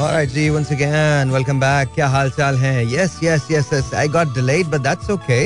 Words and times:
Alright 0.00 0.30
जी 0.34 0.42
once 0.52 0.70
again 0.74 1.32
welcome 1.34 1.58
back. 1.62 1.88
क्या 1.94 2.06
हालचाल 2.08 2.56
हैं? 2.58 2.84
Yes 2.90 3.16
yes 3.24 3.42
yes 3.54 3.66
yes. 3.72 3.88
I 4.02 4.04
got 4.12 4.30
delayed 4.36 4.70
but 4.74 4.82
that's 4.86 5.10
okay. 5.14 5.40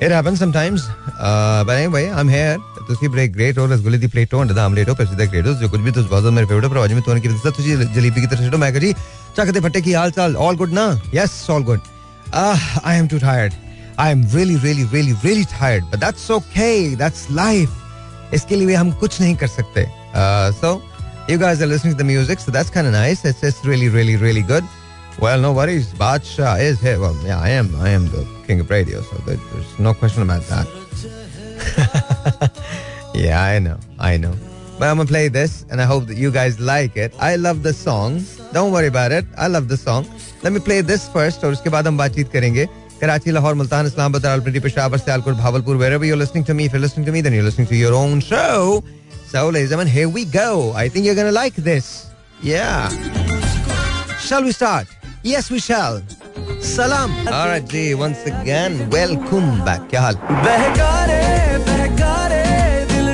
It 0.00 0.14
happens 0.16 0.40
sometimes. 0.42 0.86
Uh, 1.20 1.64
but 1.64 1.80
anyway 1.80 2.04
I'm 2.20 2.30
here. 2.34 2.54
तुसी 2.88 3.08
break 3.08 3.32
great 3.32 3.58
और 3.58 3.68
रसगुल्ले 3.72 3.98
दी 3.98 4.06
plate 4.14 4.34
और 4.34 4.52
दाम 4.58 4.74
लेटो 4.74 4.94
पैसे 5.00 5.16
दा 5.16 5.24
ग्रेट 5.32 5.46
जो 5.60 5.68
कुछ 5.70 5.80
भी 5.80 5.92
तुस 5.92 6.06
बहुत 6.10 6.32
मेरे 6.34 6.46
फेवरेट 6.46 6.70
पर 6.70 6.78
आज 6.78 6.92
में 6.92 7.02
तोने 7.02 7.20
की 7.20 7.28
वजह 7.28 7.50
तुझे 7.56 7.76
जलेबी 7.94 8.20
की 8.20 8.26
तरह 8.26 8.44
छोड़ो। 8.44 8.58
मैं 8.58 8.72
जी 8.80 8.92
चकते 9.36 9.60
फट्टे 9.60 9.80
की 9.80 9.92
हाल 9.92 10.10
चाल 10.10 10.36
ऑल 10.46 10.56
गुड 10.56 10.72
ना 10.72 10.86
yes 11.14 11.46
all 11.50 11.64
good 11.64 11.80
I 12.34 12.96
am 12.98 13.08
too 13.08 13.18
tired 13.18 13.52
I 13.98 14.12
am 14.12 14.26
really 14.34 14.56
really 14.64 14.88
really 14.92 15.16
really 15.24 15.44
tired 15.58 15.84
but 15.84 15.98
that's 16.04 16.30
okay 16.30 16.70
that's 17.02 17.26
life 17.30 18.32
इसके 18.34 18.56
लिए 18.56 18.74
हम 18.74 18.92
कुछ 19.02 19.20
नहीं 19.20 19.36
कर 19.36 19.48
सकते। 19.58 19.86
सो 20.16 20.74
uh, 20.74 20.80
so, 20.80 20.89
you 21.29 21.37
guys 21.37 21.61
are 21.61 21.67
listening 21.67 21.93
to 21.93 21.97
the 21.97 22.03
music 22.03 22.39
so 22.39 22.51
that's 22.51 22.69
kind 22.69 22.87
of 22.87 22.93
nice 22.93 23.25
it's, 23.25 23.43
it's 23.43 23.65
really 23.65 23.89
really 23.89 24.15
really 24.15 24.41
good 24.41 24.63
well 25.19 25.39
no 25.39 25.51
worries 25.51 25.93
Badsha 25.93 26.59
is 26.59 26.79
here 26.79 26.99
well 26.99 27.15
yeah 27.25 27.39
I 27.39 27.49
am 27.49 27.75
I 27.77 27.89
am 27.89 28.07
the 28.09 28.25
king 28.47 28.59
of 28.59 28.69
radio 28.69 29.01
so 29.01 29.15
there's 29.25 29.79
no 29.79 29.93
question 29.93 30.23
about 30.23 30.43
that 30.43 30.67
yeah, 33.13 33.41
I 33.41 33.59
know, 33.59 33.77
I 33.99 34.17
know. 34.17 34.33
But 34.77 34.89
I'm 34.89 34.97
gonna 34.97 35.07
play 35.07 35.29
this, 35.29 35.65
and 35.69 35.81
I 35.81 35.85
hope 35.85 36.07
that 36.07 36.17
you 36.17 36.31
guys 36.31 36.59
like 36.59 36.97
it. 36.97 37.13
I 37.19 37.37
love 37.37 37.63
the 37.63 37.73
song. 37.73 38.23
Don't 38.51 38.71
worry 38.71 38.87
about 38.87 39.11
it. 39.11 39.25
I 39.37 39.47
love 39.47 39.67
the 39.69 39.77
song. 39.77 40.05
Let 40.43 40.51
me 40.51 40.59
play 40.59 40.81
this 40.81 41.07
first, 41.07 41.43
और 41.43 41.51
उसके 41.53 41.69
बाद 41.69 41.87
हम 41.87 41.97
बातचीत 41.97 42.31
करेंगे. 42.31 42.67
Karachi, 42.99 43.31
Lahore, 43.31 43.53
Multan, 43.53 43.85
Islamabad, 43.85 44.25
Rawalpindi, 44.25 44.59
Peshawar, 44.59 44.97
Sialkot, 44.97 45.35
Bahawalpur, 45.35 45.77
wherever 45.77 46.05
you're 46.05 46.19
listening 46.19 46.43
to 46.43 46.53
me, 46.53 46.65
if 46.65 46.73
you're 46.73 46.83
listening 46.83 47.05
to 47.05 47.11
me, 47.11 47.21
then 47.21 47.33
you're 47.33 47.47
listening 47.47 47.67
to 47.67 47.75
your 47.75 47.93
own 47.93 48.19
show. 48.19 48.83
So, 49.29 49.49
ladies 49.49 49.71
and 49.71 49.81
gentlemen, 49.81 49.87
here 49.87 50.09
we 50.09 50.25
go. 50.25 50.73
I 50.73 50.89
think 50.89 51.05
you're 51.05 51.15
gonna 51.15 51.31
like 51.31 51.55
this. 51.55 52.07
Yeah. 52.41 52.89
Shall 54.19 54.43
we 54.43 54.51
start? 54.51 54.87
Yes, 55.23 55.49
we 55.49 55.59
shall. 55.59 56.01
Salam. 56.61 57.11
All 57.27 57.47
right, 57.47 57.65
G. 57.67 57.95
Once 57.95 58.25
again, 58.25 58.89
welcome 58.89 59.49
back. 59.65 59.89
क्या 59.89 60.01
हाल? 60.01 60.15
बहकारे 60.45 61.21
बहकारे 61.67 62.43
दिल 62.93 63.09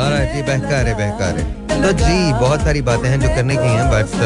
All 0.00 0.10
right, 0.12 0.34
जी 0.34 0.42
बहकारे 0.50 0.94
बहकारे 1.00 1.42
तो 1.82 1.92
जी 1.98 2.32
बहुत 2.40 2.60
सारी 2.64 2.82
बातें 2.88 3.08
हैं 3.08 3.20
जो 3.20 3.28
करने 3.34 3.56
की 3.56 3.68
हैं 3.76 3.86
बट 3.90 4.16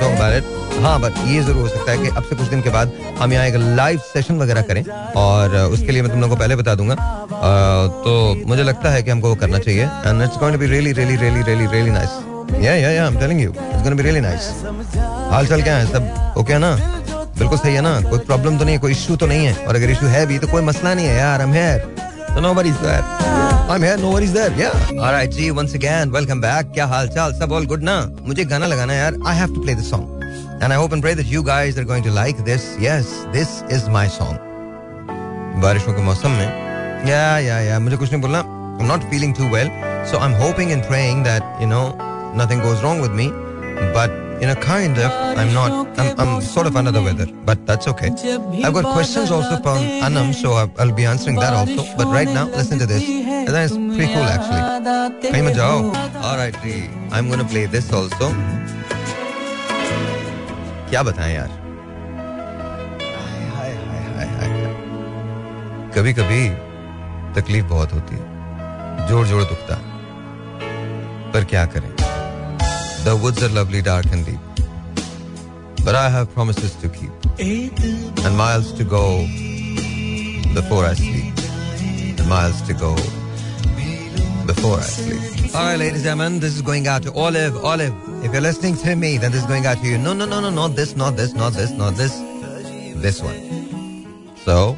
टॉक 0.00 0.12
अबाउट 0.12 0.34
इट 0.42 0.65
हाँ 0.83 0.99
बट 1.01 1.17
ये 1.27 1.41
ज़रूर 1.43 1.61
हो 1.61 1.67
सकता 1.67 1.91
है 1.91 1.97
कि 1.97 2.09
अब 2.17 2.23
से 2.23 2.35
कुछ 2.35 2.47
दिन 2.47 2.61
के 2.61 2.69
बाद 2.69 2.91
हम 3.19 3.33
यहाँ 3.33 3.45
एक 3.45 3.55
लाइव 3.77 3.99
सेशन 4.13 4.37
वगैरह 4.37 4.61
करें 4.71 4.83
और 5.21 5.55
उसके 5.55 5.91
लिए 5.91 6.01
मैं 6.01 6.11
तुम 6.11 6.21
लोगों 6.21 6.35
को 6.35 6.39
पहले 6.39 6.55
बता 6.55 6.75
दूँगा 6.75 6.95
तो 8.05 8.13
मुझे 8.47 8.63
लगता 8.63 8.89
है 8.91 9.03
कि 9.03 9.11
हमको 9.11 9.29
वो 9.29 9.35
करना 9.43 9.59
चाहिए 9.59 9.83
and 9.83 10.21
it's 10.23 10.37
going 10.37 10.55
to 10.55 10.59
be 10.59 10.67
really 10.73 10.91
really 10.99 11.15
really 11.15 11.41
really 11.41 11.67
really 11.71 11.91
nice 11.91 12.19
yeah 12.63 12.75
yeah 12.75 12.91
yeah 12.91 13.01
I 13.01 13.07
am 13.07 13.19
telling 13.19 13.41
you 13.41 13.49
it's 13.49 13.81
going 13.81 13.89
to 13.89 13.95
be 13.95 14.03
really 14.03 14.21
nice 14.21 14.51
हाल 15.31 15.47
चाल 15.47 15.61
क्या 15.61 15.77
है 15.77 15.85
सब 15.91 16.33
ओके 16.39 16.53
है 16.53 16.59
ना 16.59 16.75
बिल्कुल 17.39 17.57
सही 17.57 17.73
है 17.75 17.81
ना 17.81 17.99
कोई 18.09 18.19
प्रॉब्लम 18.19 18.57
तो 18.57 18.65
नहीं 18.65 18.75
है 18.75 18.79
कोई 18.81 18.91
इशू 18.91 19.15
तो 19.15 19.27
नहीं 19.27 19.45
है 19.47 19.65
और 19.65 19.75
अगर 19.75 19.89
इशू 19.89 20.05
है 20.15 20.25
भी 20.25 20.39
तो 20.39 20.47
कोई 20.47 20.61
मसला 20.71 20.93
नहीं 20.93 21.05
है 21.05 21.17
यार 21.17 21.41
हम 21.41 21.53
है 21.53 21.71
So 22.29 22.41
nobody's 22.41 22.79
there. 22.81 23.03
I'm 23.67 23.81
here, 23.81 23.97
nobody's 23.97 24.31
there. 24.31 24.51
Yeah. 24.55 24.73
All 24.91 25.11
right, 25.13 25.31
G. 25.31 25.49
Once 25.51 25.73
again, 25.73 26.11
welcome 26.11 26.41
back. 26.41 26.67
क्या 26.73 26.85
हाल 26.87 27.07
चाल? 27.15 27.33
सब 27.39 27.53
all 27.57 27.65
good 27.71 27.83
ना? 27.83 27.95
मुझे 28.27 28.45
गाना 28.51 28.67
लगाना 28.67 28.93
यार. 28.93 29.17
I 29.31 29.33
have 29.39 29.55
to 29.55 29.63
play 29.63 29.75
this 29.79 29.89
song, 29.93 30.03
and 30.61 30.73
I 30.73 30.75
hope 30.75 30.91
and 30.91 31.01
pray 31.01 31.13
that 31.13 31.25
you 31.25 31.43
guys 31.43 31.77
are 31.77 31.83
going 31.83 32.03
to 32.03 32.11
like 32.11 32.43
this. 32.43 32.77
Yes, 32.79 33.25
this 33.31 33.63
is 33.69 33.89
my 33.89 34.07
song. 34.07 34.37
बारिशों 35.61 35.93
के 35.93 36.01
मौसम 36.05 36.31
में 36.37 37.07
या 37.09 37.21
या 37.39 37.57
या 37.67 37.79
मुझे 37.79 37.97
कुछ 37.97 38.11
नहीं 38.11 38.21
बोलना 38.21 38.41
I'm 38.79 38.87
not 38.89 39.03
feeling 39.11 39.33
too 39.37 39.47
well 39.53 39.69
so 40.09 40.19
I'm 40.25 40.33
hoping 40.41 40.71
and 40.73 40.83
praying 40.89 41.23
that 41.27 41.61
you 41.61 41.67
know 41.71 41.85
nothing 42.41 42.59
goes 42.65 42.83
wrong 42.83 43.01
with 43.05 43.15
me 43.19 43.25
but 43.95 44.11
you 44.41 44.45
know 44.49 44.53
kind 44.65 44.99
of 45.05 45.15
I'm 45.41 45.51
not 45.55 45.97
I'm, 45.97 46.19
I'm 46.19 46.41
sort 46.49 46.69
of 46.71 46.77
under 46.81 46.93
the 46.97 47.01
weather 47.07 47.25
but 47.49 47.65
that's 47.65 47.87
okay 47.93 48.11
I've 48.63 48.77
got 48.77 48.85
questions 48.93 49.31
also 49.31 49.57
from 49.63 49.79
Anam 50.09 50.31
so 50.41 50.53
I'll, 50.53 50.71
I'll 50.77 50.95
be 51.01 51.05
answering 51.05 51.37
that 51.37 51.53
also 51.53 51.87
but 51.97 52.05
right 52.05 52.29
now 52.39 52.45
listen 52.59 52.77
to 52.77 52.85
this 52.85 53.09
and 53.09 53.47
that 53.47 53.71
is 53.71 53.77
pretty 53.77 54.13
cool 54.13 54.29
actually 54.35 54.61
कहीं 55.31 55.41
मत 55.43 55.53
जाओ 55.61 55.77
alright 56.29 56.61
ji 56.65 56.77
I'm 57.11 57.33
gonna 57.33 57.49
play 57.55 57.65
this 57.77 57.91
also 58.01 58.29
क्या 60.89 61.01
बताएँ 61.03 61.33
यार? 61.35 61.49
कभी 65.97 66.13
कभी 66.13 66.41
तकलीफ़ 67.41 67.65
बहुत 67.65 67.93
होती 67.93 68.15
है। 68.15 69.07
ज़ोर 69.07 69.25
ज़ोर 69.27 69.43
दुखता 69.49 69.75
पर 71.33 71.45
क्या 71.49 71.65
करें? 71.75 71.89
The 73.05 73.17
woods 73.23 73.43
are 73.43 73.49
lovely 73.57 73.81
dark 73.81 74.13
and 74.13 74.25
deep 74.25 74.61
but 75.81 75.95
I 75.95 76.11
have 76.11 76.25
promise 76.33 76.57
to 76.81 76.89
keep 76.97 77.39
and 77.41 78.35
miles 78.37 78.77
to 78.77 78.85
go 78.95 79.03
before 80.55 80.85
I 80.85 80.95
sleep 80.95 82.21
miles 82.29 82.67
to 82.69 82.75
go 82.85 82.95
before 84.47 84.79
I 84.79 84.89
sleep 84.95 85.35
All 85.57 85.63
right, 85.65 85.79
ladies 85.81 86.01
and 86.01 86.05
gentlemen, 86.05 86.33
this 86.41 86.55
is 86.57 86.63
going 86.65 86.87
out 86.93 87.05
to 87.05 87.11
Olive, 87.19 87.55
if 88.26 88.32
you're 88.32 88.40
listening 88.40 88.76
to 88.76 88.96
me, 88.96 89.18
then 89.18 89.32
this 89.32 89.42
is 89.42 89.46
going 89.46 89.66
out 89.66 89.78
to 89.78 89.86
you. 89.86 89.98
No, 89.98 90.12
no, 90.12 90.26
no, 90.26 90.40
no, 90.40 90.50
not 90.50 90.76
this, 90.76 90.96
not 90.96 91.16
this, 91.16 91.32
not 91.34 91.52
this, 91.54 91.70
not 91.70 91.94
this, 91.94 92.16
this 93.02 93.22
one. 93.22 94.36
So, 94.44 94.76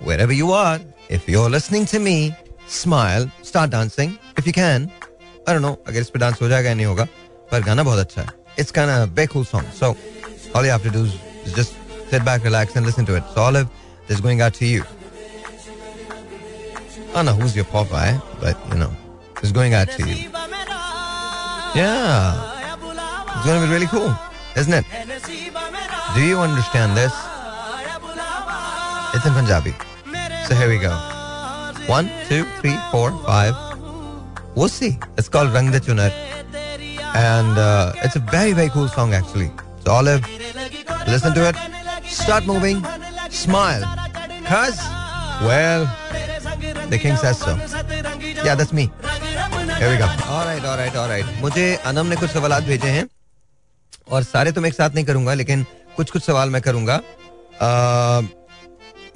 wherever 0.00 0.32
you 0.32 0.52
are, 0.52 0.80
if 1.08 1.28
you're 1.28 1.50
listening 1.50 1.86
to 1.86 1.98
me, 1.98 2.34
smile, 2.66 3.30
start 3.42 3.70
dancing 3.70 4.18
if 4.36 4.46
you 4.46 4.52
can. 4.52 4.90
I 5.46 5.52
don't 5.52 5.62
know, 5.62 5.76
अगर 5.88 6.00
इस 6.00 6.10
पे 6.10 6.18
dance 6.18 6.40
हो 6.42 6.48
जाएगा 6.48 6.68
या 6.68 6.74
नहीं 6.74 6.86
होगा 6.86 7.06
पर 7.50 7.62
गाना 7.64 7.82
बहुत 7.82 7.98
अच्छा 7.98 8.22
है. 8.22 8.28
It's 8.56 8.72
kind 8.72 8.90
of 8.90 9.02
a 9.02 9.06
very 9.06 9.26
cool 9.26 9.44
song. 9.44 9.64
So, 9.72 9.96
all 10.54 10.64
you 10.64 10.70
have 10.70 10.82
to 10.82 10.90
do 10.90 11.04
is, 11.04 11.14
is 11.44 11.52
just 11.52 11.74
sit 12.10 12.24
back, 12.24 12.44
relax, 12.44 12.76
and 12.76 12.84
listen 12.84 13.06
to 13.06 13.16
it. 13.16 13.24
So, 13.34 13.42
Olive, 13.42 13.68
this 14.06 14.16
is 14.16 14.20
going 14.20 14.40
out 14.40 14.54
to 14.54 14.66
you. 14.66 14.84
I 17.10 17.12
don't 17.14 17.26
know 17.26 17.34
who's 17.34 17.56
your 17.56 17.64
Popeye, 17.64 18.20
but 18.40 18.56
you 18.72 18.78
know, 18.78 18.92
it's 19.42 19.52
going 19.52 19.74
out 19.74 19.88
to 19.90 20.08
you. 20.08 20.30
Yeah, 21.74 22.53
It's 23.35 23.45
going 23.45 23.61
to 23.61 23.67
be 23.67 23.73
really 23.73 23.87
cool, 23.87 24.13
isn't 24.55 24.73
it? 24.73 24.85
Do 26.15 26.21
you 26.21 26.39
understand 26.39 26.95
this? 26.97 27.13
It's 29.13 29.25
in 29.25 29.33
Punjabi. 29.33 29.73
So 30.47 30.55
here 30.55 30.69
we 30.69 30.77
go. 30.77 30.91
One, 31.87 32.09
two, 32.27 32.43
three, 32.59 32.77
four, 32.91 33.11
five. 33.25 33.55
We'll 34.55 34.69
see. 34.69 34.97
It's 35.17 35.29
called 35.29 35.53
Rang 35.53 35.71
de 35.71 35.79
Chunar. 35.79 36.11
And 37.15 37.57
uh, 37.57 37.93
it's 38.03 38.15
a 38.15 38.19
very, 38.19 38.53
very 38.53 38.69
cool 38.69 38.87
song 38.87 39.13
actually. 39.13 39.51
So 39.83 39.91
Olive, 39.91 40.21
listen 41.07 41.33
to 41.33 41.49
it. 41.49 41.55
Start 42.05 42.45
moving. 42.45 42.83
Smile. 43.29 43.83
Cause, 44.45 44.77
well, 45.41 45.85
the 46.89 46.97
king 46.97 47.15
says 47.17 47.39
so. 47.39 47.55
Yeah, 48.43 48.55
that's 48.55 48.73
me. 48.73 48.91
Here 49.79 49.91
we 49.91 49.97
go. 49.97 50.07
All 50.27 50.45
right, 50.45 50.63
all 50.63 50.77
right, 50.77 50.95
all 50.95 51.09
right. 51.09 51.25
मुझे 51.41 51.75
अनम 51.85 52.05
ने 52.07 52.15
कुछ 52.15 52.29
सवाल 52.31 52.61
भेजे 52.65 52.89
हैं 52.89 53.07
और 54.07 54.23
सारे 54.23 54.51
तो 54.51 54.61
मैं 54.61 54.69
एक 54.69 54.75
साथ 54.75 54.89
नहीं 54.95 55.05
करूँगा, 55.05 55.33
लेकिन 55.33 55.65
कुछ 55.95 56.11
कुछ 56.11 56.23
सवाल 56.23 56.49
मैं 56.49 56.61
करूँगा। 56.61 56.95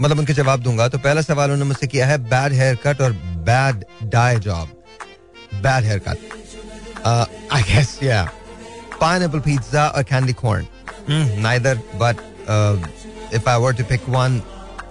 मतलब 0.02 0.20
उनके 0.20 0.34
जवाब 0.34 0.60
दूँगा। 0.64 0.88
तो 0.88 0.98
पहला 0.98 1.22
सवाल 1.22 1.52
उन्होंने 1.52 1.68
मुझसे 1.68 1.88
किया 1.88 2.08
है 2.08 2.18
बैड 2.30 2.54
हेयर 2.54 2.76
कट 2.86 3.02
और 3.02 3.12
bad 3.48 3.84
dye 4.12 4.36
job 4.46 4.70
bad 5.64 5.84
haircut 6.08 6.18
I 7.54 7.64
guess 7.64 7.98
या 8.04 8.24
पाइन 9.02 9.24
एपल 9.24 9.40
पिज्जा 9.40 9.88
और 9.88 10.04
candy 10.04 10.34
corn 10.42 10.68
neither 11.42 11.82
but 11.96 12.18
if 13.36 13.50
I 13.50 13.60
were 13.62 13.82
pick 13.90 14.10
one 14.10 14.42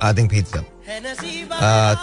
I 0.02 0.14
think 0.16 0.30
pizza 0.30 0.62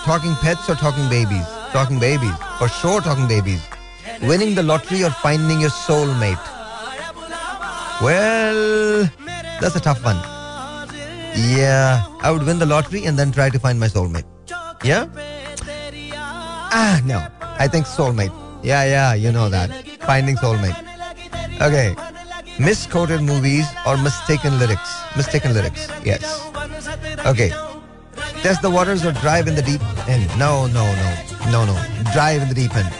talking 0.07 0.35
pets 0.35 0.69
और 0.69 0.75
talking 0.81 1.09
babies 1.09 1.45
talking 1.73 1.99
babies 1.99 2.33
for 2.59 2.69
sure 2.81 3.01
talking 3.03 3.27
babies 3.27 3.61
winning 4.23 4.55
the 4.57 4.59
lottery 4.59 5.03
और 5.03 5.11
finding 5.23 5.61
your 5.61 5.71
soul 5.71 6.11
mate 6.19 6.53
well 8.02 9.08
that's 9.60 9.76
a 9.76 9.80
tough 9.80 10.04
one 10.04 10.16
yeah 11.36 12.04
i 12.22 12.30
would 12.30 12.44
win 12.44 12.58
the 12.58 12.66
lottery 12.66 13.04
and 13.04 13.18
then 13.18 13.32
try 13.32 13.48
to 13.48 13.58
find 13.58 13.78
my 13.78 13.86
soulmate 13.86 14.24
yeah 14.84 15.06
ah 16.72 17.00
no 17.04 17.18
i 17.58 17.68
think 17.68 17.86
soulmate 17.86 18.32
yeah 18.62 18.84
yeah 18.84 19.14
you 19.14 19.32
know 19.32 19.48
that 19.48 19.70
finding 20.10 20.36
soulmate 20.36 21.60
okay 21.68 21.94
misquoted 22.58 23.22
movies 23.22 23.66
or 23.86 23.96
mistaken 23.96 24.58
lyrics 24.58 24.92
mistaken 25.16 25.54
lyrics 25.54 25.88
yes 26.04 26.24
okay 27.26 27.50
test 28.42 28.62
the 28.62 28.70
waters 28.70 29.04
or 29.04 29.12
drive 29.12 29.46
in 29.46 29.54
the 29.54 29.62
deep 29.62 29.82
end 30.08 30.26
no 30.38 30.66
no 30.66 30.84
no 31.02 31.08
no 31.54 31.64
no 31.64 31.76
drive 32.12 32.42
in 32.42 32.48
the 32.48 32.54
deep 32.54 32.74
end 32.76 32.92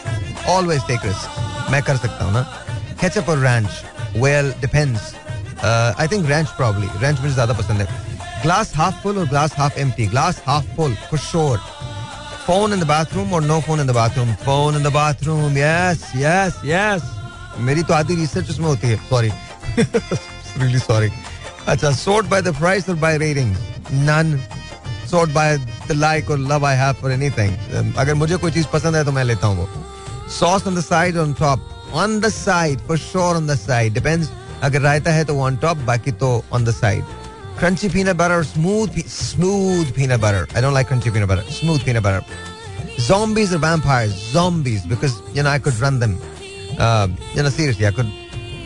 always 0.57 0.83
take 0.85 1.03
risks 1.03 1.39
मैं 1.71 1.83
कर 1.87 1.97
सकता 1.97 2.25
हूँ 2.25 2.33
ना 2.33 2.43
ketchup 3.01 3.29
or 3.33 3.37
ranch 3.43 3.75
depends 4.62 5.14
uh, 5.64 5.94
I 5.98 6.08
think 6.08 6.30
ranch 6.30 6.50
probably 6.58 6.88
ranch 7.02 7.20
मुझे 7.22 7.34
ज़्यादा 7.34 7.54
पसंद 7.54 7.82
है 7.82 7.88
half 8.74 9.02
full 9.04 9.18
or 9.18 9.26
glass 9.26 9.54
half 9.54 9.78
empty 9.78 10.08
glass 10.08 10.40
half 10.48 10.66
full 10.76 10.96
for 11.10 11.18
sure 11.18 11.60
phone 12.48 12.74
in 12.74 12.80
the 12.80 12.86
bathroom 12.86 13.34
or 13.34 13.42
no 13.42 13.62
phone 13.62 13.80
in 13.80 13.88
the 13.88 13.94
bathroom 13.94 14.36
phone 14.46 14.76
in 14.76 14.84
the 14.84 14.96
bathroom 14.98 15.58
yes 15.58 16.06
yes 16.14 16.54
yes 16.64 17.02
मेरी 17.58 17.84
तो 17.84 17.94
आधी 17.94 18.16
research 18.16 18.50
उसमें 18.50 18.68
होती 18.68 18.88
है 18.88 18.96
सॉरी 18.96 19.32
really 20.58 20.80
sorry. 20.80 21.12
अच्छा 21.68 22.30
by 22.30 22.42
the 22.42 22.54
price 22.54 22.88
or 22.88 22.96
by 22.96 23.16
ratings? 23.16 23.58
None. 23.92 24.40
Sort 25.06 25.34
by 25.34 25.58
the 25.88 25.96
like 25.96 26.30
or 26.30 26.38
love 26.38 26.64
I 26.64 26.74
have 26.74 26.98
for 26.98 27.12
anything. 27.12 27.52
Um, 27.74 27.98
अगर 27.98 28.14
मुझे 28.14 28.38
कोई 28.38 28.52
चीज़ 28.52 28.68
पसंद 28.68 28.96
है 28.96 29.06
तो 29.06 29.12
मैं 29.12 29.24
लेता 29.24 29.48
हूँ 29.48 29.58
वो. 29.58 29.70
Sauce 30.40 30.68
on 30.68 30.76
the 30.76 30.82
side 30.82 31.16
or 31.16 31.26
on 31.26 31.75
top? 31.85 31.95
On 31.95 32.21
the 32.21 32.31
side, 32.31 32.81
for 32.87 32.97
sure 32.97 33.35
on 33.35 33.47
the 33.47 33.57
side. 33.57 33.95
Depends. 33.95 34.29
अगर 34.63 34.81
रायता 34.81 35.13
है 35.13 35.25
तो 35.25 35.35
on 35.35 35.57
top, 35.57 35.77
बाकी 35.77 36.13
तो 36.13 36.45
on 36.53 36.65
the 36.65 36.73
side. 36.73 37.05
Crunchy 37.59 37.89
peanut 37.93 38.17
butter 38.17 38.35
or 38.35 38.45
smooth 38.45 38.95
pe- 38.95 39.07
smooth 39.07 39.95
peanut 39.95 40.21
butter. 40.21 40.47
I 40.55 40.61
don't 40.61 40.75
like 40.75 40.89
crunchy 40.89 41.13
peanut 41.13 41.29
butter. 41.29 41.43
Smooth 41.51 41.85
peanut 41.85 42.03
butter. 42.03 42.25
Zombies 42.99 43.53
or 43.53 43.59
vampires? 43.59 44.15
Zombies 44.33 44.87
because 44.87 45.21
you 45.35 45.43
know 45.43 45.51
I 45.51 45.59
could 45.59 45.79
run 45.81 45.99
them. 45.99 46.19
Uh, 46.79 47.09
you 47.35 47.43
know 47.43 47.49
seriously 47.49 47.87
I 47.87 47.91
could 47.91 48.13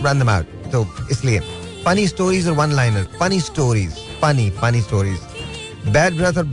run 0.03 0.19
them 0.19 0.29
out. 0.29 0.47
So 0.73 0.87
इसलिए 1.11 1.41
funny 1.85 2.07
stories 2.07 2.49
or 2.49 2.55
one 2.55 2.77
liner? 2.77 3.05
Funny 3.19 3.41
stories. 3.41 3.99
Funny 4.21 4.51
funny 4.51 4.81
stories. 4.81 5.21
Bad 5.93 6.17
breath 6.17 6.37
or, 6.37 6.45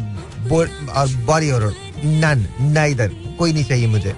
bo- 0.49 0.67
or 0.95 1.07
body 1.25 1.51
odor? 1.51 1.73
None. 2.03 2.47
Neither. 2.59 3.09
कोई 3.39 3.53
नहीं 3.53 3.63
चाहिए 3.63 3.87
मुझे. 3.87 4.15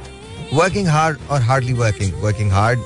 Working 0.52 0.86
hard 0.86 1.18
or 1.30 1.38
hardly 1.38 1.74
working? 1.74 2.18
Working 2.22 2.48
hard. 2.48 2.78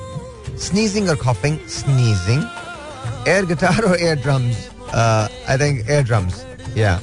Sneezing 0.57 1.09
or 1.09 1.15
coughing? 1.15 1.59
Sneezing. 1.67 2.43
Air 3.25 3.45
guitar 3.45 3.85
or 3.85 3.97
air 3.97 4.15
drums? 4.17 4.69
Uh, 4.91 5.29
I 5.47 5.57
think 5.57 5.89
air 5.89 6.03
drums. 6.03 6.45
Yeah. 6.75 6.99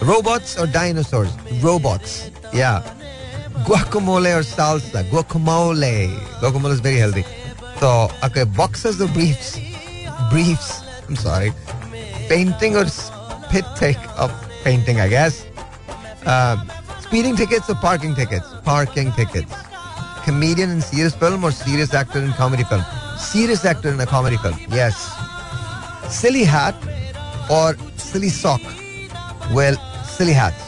Robots 0.00 0.58
or 0.58 0.66
dinosaurs? 0.66 1.30
Robots. 1.60 2.30
Yeah. 2.54 2.82
Guacamole 3.64 4.34
or 4.34 4.42
salsa? 4.42 5.04
Guacamole. 5.10 6.08
Guacamole 6.40 6.72
is 6.72 6.80
very 6.80 6.96
healthy. 6.96 7.24
So, 7.78 8.08
okay, 8.24 8.44
boxers 8.44 9.00
or 9.00 9.08
briefs? 9.08 9.58
Briefs. 10.30 10.82
I'm 11.06 11.16
sorry. 11.16 11.52
Painting 12.28 12.76
or 12.76 12.86
spit 12.86 13.64
take 13.76 13.98
of 14.18 14.32
painting, 14.64 15.00
I 15.00 15.08
guess. 15.08 15.46
Uh, 16.24 16.56
speeding 17.00 17.36
tickets 17.36 17.68
or 17.68 17.74
parking 17.74 18.14
tickets? 18.14 18.46
Parking 18.64 19.12
tickets. 19.12 19.52
Comedian 20.28 20.68
in 20.68 20.82
serious 20.82 21.14
film 21.14 21.42
or 21.42 21.50
serious 21.50 21.94
actor 21.94 22.18
in 22.18 22.32
comedy 22.32 22.62
film? 22.62 22.84
Serious 23.16 23.64
actor 23.64 23.88
in 23.88 23.98
a 23.98 24.04
comedy 24.04 24.36
film. 24.36 24.54
Yes. 24.68 24.94
Silly 26.10 26.44
hat 26.44 26.76
or 27.50 27.74
silly 27.96 28.28
sock? 28.28 28.60
Well, 29.54 29.76
silly 30.04 30.34
hats. 30.34 30.62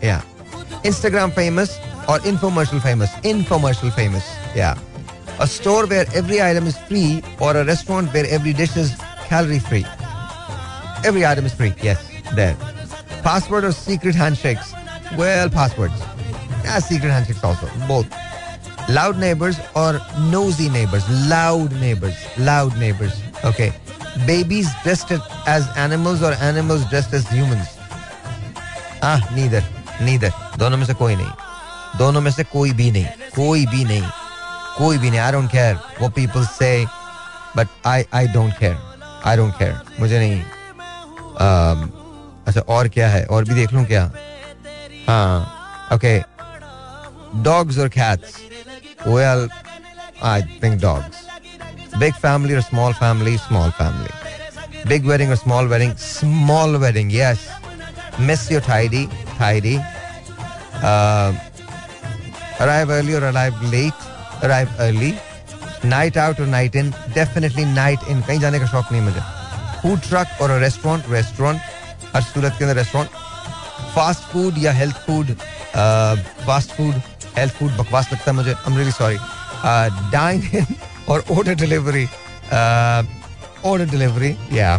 Yeah. 0.00 0.22
Instagram 0.84 1.34
famous 1.34 1.76
or 2.08 2.20
infomercial 2.20 2.80
famous? 2.80 3.10
Infomercial 3.32 3.92
famous. 3.92 4.24
Yeah. 4.54 4.78
A 5.40 5.46
store 5.48 5.88
where 5.88 6.06
every 6.14 6.40
item 6.40 6.68
is 6.68 6.78
free 6.78 7.20
or 7.40 7.56
a 7.56 7.64
restaurant 7.64 8.14
where 8.14 8.26
every 8.26 8.52
dish 8.52 8.76
is 8.76 8.94
calorie 9.24 9.58
free? 9.58 9.84
Every 11.04 11.26
item 11.26 11.46
is 11.46 11.52
free. 11.52 11.74
Yes. 11.82 11.98
There. 12.36 12.54
Password 13.24 13.64
or 13.64 13.72
secret 13.72 14.14
handshakes? 14.14 14.72
Well, 15.18 15.50
passwords. 15.50 15.98
Yeah, 16.62 16.78
secret 16.78 17.10
handshakes 17.10 17.42
also. 17.42 17.68
Both. 17.88 18.06
Loud 18.90 19.18
neighbors 19.18 19.58
or 19.76 20.00
nosy 20.30 20.68
neighbors? 20.68 21.04
Loud 21.28 21.72
neighbors. 21.80 22.16
Loud 22.38 22.76
neighbors. 22.76 23.22
Okay. 23.44 23.72
Babies 24.26 24.68
dressed 24.82 25.12
as 25.46 25.68
animals 25.76 26.22
or 26.22 26.32
animals 26.32 26.84
dressed 26.90 27.12
as 27.14 27.28
humans? 27.28 27.76
Ah, 29.02 29.20
neither. 29.34 29.62
Neither. 30.00 30.32
दोनों 30.58 30.76
में 30.76 30.84
से 30.86 30.94
कोई 30.94 31.16
नहीं 31.16 31.98
दोनों 31.98 32.20
में 32.20 32.30
से 32.30 32.44
कोई 32.44 32.72
भी 32.72 32.90
नहीं 32.90 33.06
कोई 33.36 33.66
भी 33.66 33.84
नहीं 33.84 34.02
कोई 34.78 34.98
भी 34.98 35.10
नहीं 35.10 35.20
आई 35.20 35.32
डोंट 35.32 35.50
केयर 35.50 35.78
वो 36.00 36.08
पीपल 36.18 36.44
से 36.46 36.72
but 37.56 37.68
I 37.86 38.04
I 38.14 38.28
don't 38.34 38.58
care 38.58 38.76
I 39.26 39.36
don't 39.36 39.58
care 39.58 40.00
मुझे 40.00 40.18
नहीं 40.18 40.42
um, 41.44 41.88
अच्छा 42.48 42.60
और 42.74 42.88
क्या 42.88 43.08
है 43.08 43.24
और 43.26 43.44
भी 43.44 43.54
देख 43.54 43.72
लूँ 43.72 43.84
क्या 43.86 44.04
हाँ 45.08 45.88
ओके 45.94 46.18
डॉग्स 47.42 47.78
और 47.78 47.88
cats 47.98 48.36
well 49.06 49.48
I 50.30 50.42
think 50.62 50.80
dogs 50.82 51.96
big 51.98 52.14
family 52.22 52.54
और 52.54 52.62
small 52.62 52.92
family 53.00 53.36
small 53.38 53.70
family 53.78 54.88
big 54.88 55.06
wedding 55.06 55.30
और 55.30 55.36
small 55.36 55.66
wedding 55.68 55.96
small 56.10 56.76
wedding 56.84 57.12
yes 57.14 57.48
miss 58.28 58.42
your 58.50 58.60
tidy 58.64 58.98
tidy. 59.36 59.70
Uh, 60.88 61.32
arrive 62.64 62.90
early 62.90 63.14
or 63.18 63.20
arrive 63.28 63.62
late? 63.74 64.02
Arrive 64.42 64.74
early. 64.86 65.12
Night 65.84 66.16
out 66.16 66.40
or 66.40 66.48
night 66.54 66.74
in? 66.80 66.90
Definitely 67.14 67.64
night 67.64 68.04
in. 68.14 68.22
कहीं 68.26 68.40
जाने 68.40 68.60
का 68.60 68.66
शौक 68.72 68.92
नहीं 68.92 69.02
मुझे। 69.02 69.20
Food 69.82 70.00
truck 70.08 70.42
और 70.42 70.50
restaurant 70.60 71.10
restaurant 71.10 71.60
हर 72.14 72.22
सूरत 72.22 72.56
के 72.58 72.64
अंदर 72.64 72.76
रेस्टोरेंट 72.76 73.10
फास्ट 73.94 74.28
फ़ूड 74.32 74.58
या 74.64 74.72
health 74.80 74.96
food 75.06 75.34
fast 76.46 76.76
food 76.76 77.00
health 77.38 77.54
food 77.54 77.76
बकवास 77.76 78.12
लगता 78.12 78.30
है 78.30 78.36
मुझे। 78.36 78.52
I 78.52 78.70
am 78.70 78.76
really 78.76 78.92
sorry 78.92 79.16
dine 80.12 80.42
in 80.54 80.66
और 81.08 81.24
ऑर्डर 81.30 81.54
डिलीवरी 81.54 82.04
ऑर्डर 83.70 83.84
डिलीवरी 83.90 84.36
या 84.52 84.76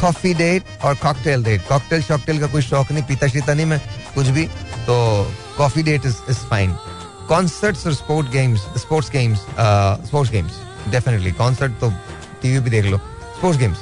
कॉफ़ी 0.00 0.32
डेट 0.34 0.62
और 0.84 0.94
कॉकटेल 1.02 1.44
डेट 1.44 1.66
कॉकटेल 1.68 2.02
शॉकटेल 2.02 2.40
का 2.40 2.46
कोई 2.46 2.62
शौक 2.62 2.92
नहीं, 2.92 3.04
पीता 3.04 3.26
शीता 3.28 3.54
नहीं 3.54 3.66
मैं, 3.66 3.80
कुछ 4.14 4.26
भी 4.26 4.44
तो 4.86 4.96
coffee 5.56 5.82
date 5.82 6.06
is 6.06 6.16
is 6.30 6.38
fine 6.50 6.76
concerts 7.28 7.86
और 7.86 7.94
sport 7.94 8.30
games 8.30 8.60
sports 8.80 9.10
games 9.10 9.38
sports 10.08 10.32
games 10.32 10.52
definitely 10.90 11.32
concert 11.32 11.72
तो 11.80 11.90
टीवी 12.42 12.58
भी 12.60 12.70
देख 12.70 12.84
लो। 12.84 12.98
स्पोर्ट्स 12.98 13.60
गेम्स 13.60 13.78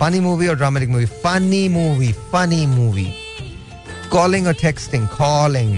फनी 0.00 0.20
मूवी 0.20 0.48
और 0.48 0.56
dramatic 0.56 0.88
movie 0.88 1.06
funny 1.24 1.68
movie 1.68 2.12
funny 2.32 2.66
movie 2.66 3.06
calling 4.12 4.46
और 4.46 4.54
टेक्सटिंग 4.62 5.06
कॉलिंग 5.08 5.74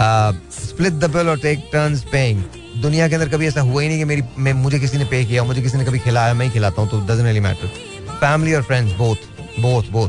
स्प्लिट 0.00 0.92
द 0.92 1.16
और 1.28 1.38
टेक 1.38 1.68
टर्न्स 1.72 2.02
पेइंग 2.04 2.42
दुनिया 2.82 3.08
के 3.08 3.14
अंदर 3.14 3.28
कभी 3.28 3.46
ऐसा 3.46 3.60
हुआ 3.60 3.82
ही 3.82 3.88
नहीं 3.88 3.98
कि 3.98 4.04
मेरी 4.04 4.22
मैं 4.38 4.52
मुझे 4.52 4.78
किसी 4.80 4.98
ने 4.98 5.04
पे 5.04 5.24
किया 5.24 5.44
मुझे 5.44 5.62
किसी 5.62 5.78
ने 5.78 5.84
कभी 5.84 5.98
खिलाया 5.98 6.34
मैं 6.34 6.46
ही 6.46 6.52
खिलाता 6.52 6.82
हूँ 6.82 6.90
तो 6.90 7.00
डजन 7.00 7.24
रियली 7.24 7.40
मैटर 7.40 7.66
फैमिली 8.10 8.54
और 8.54 8.62
friends 8.62 8.92
both 8.92 9.16
both 9.60 9.90
both 9.92 10.08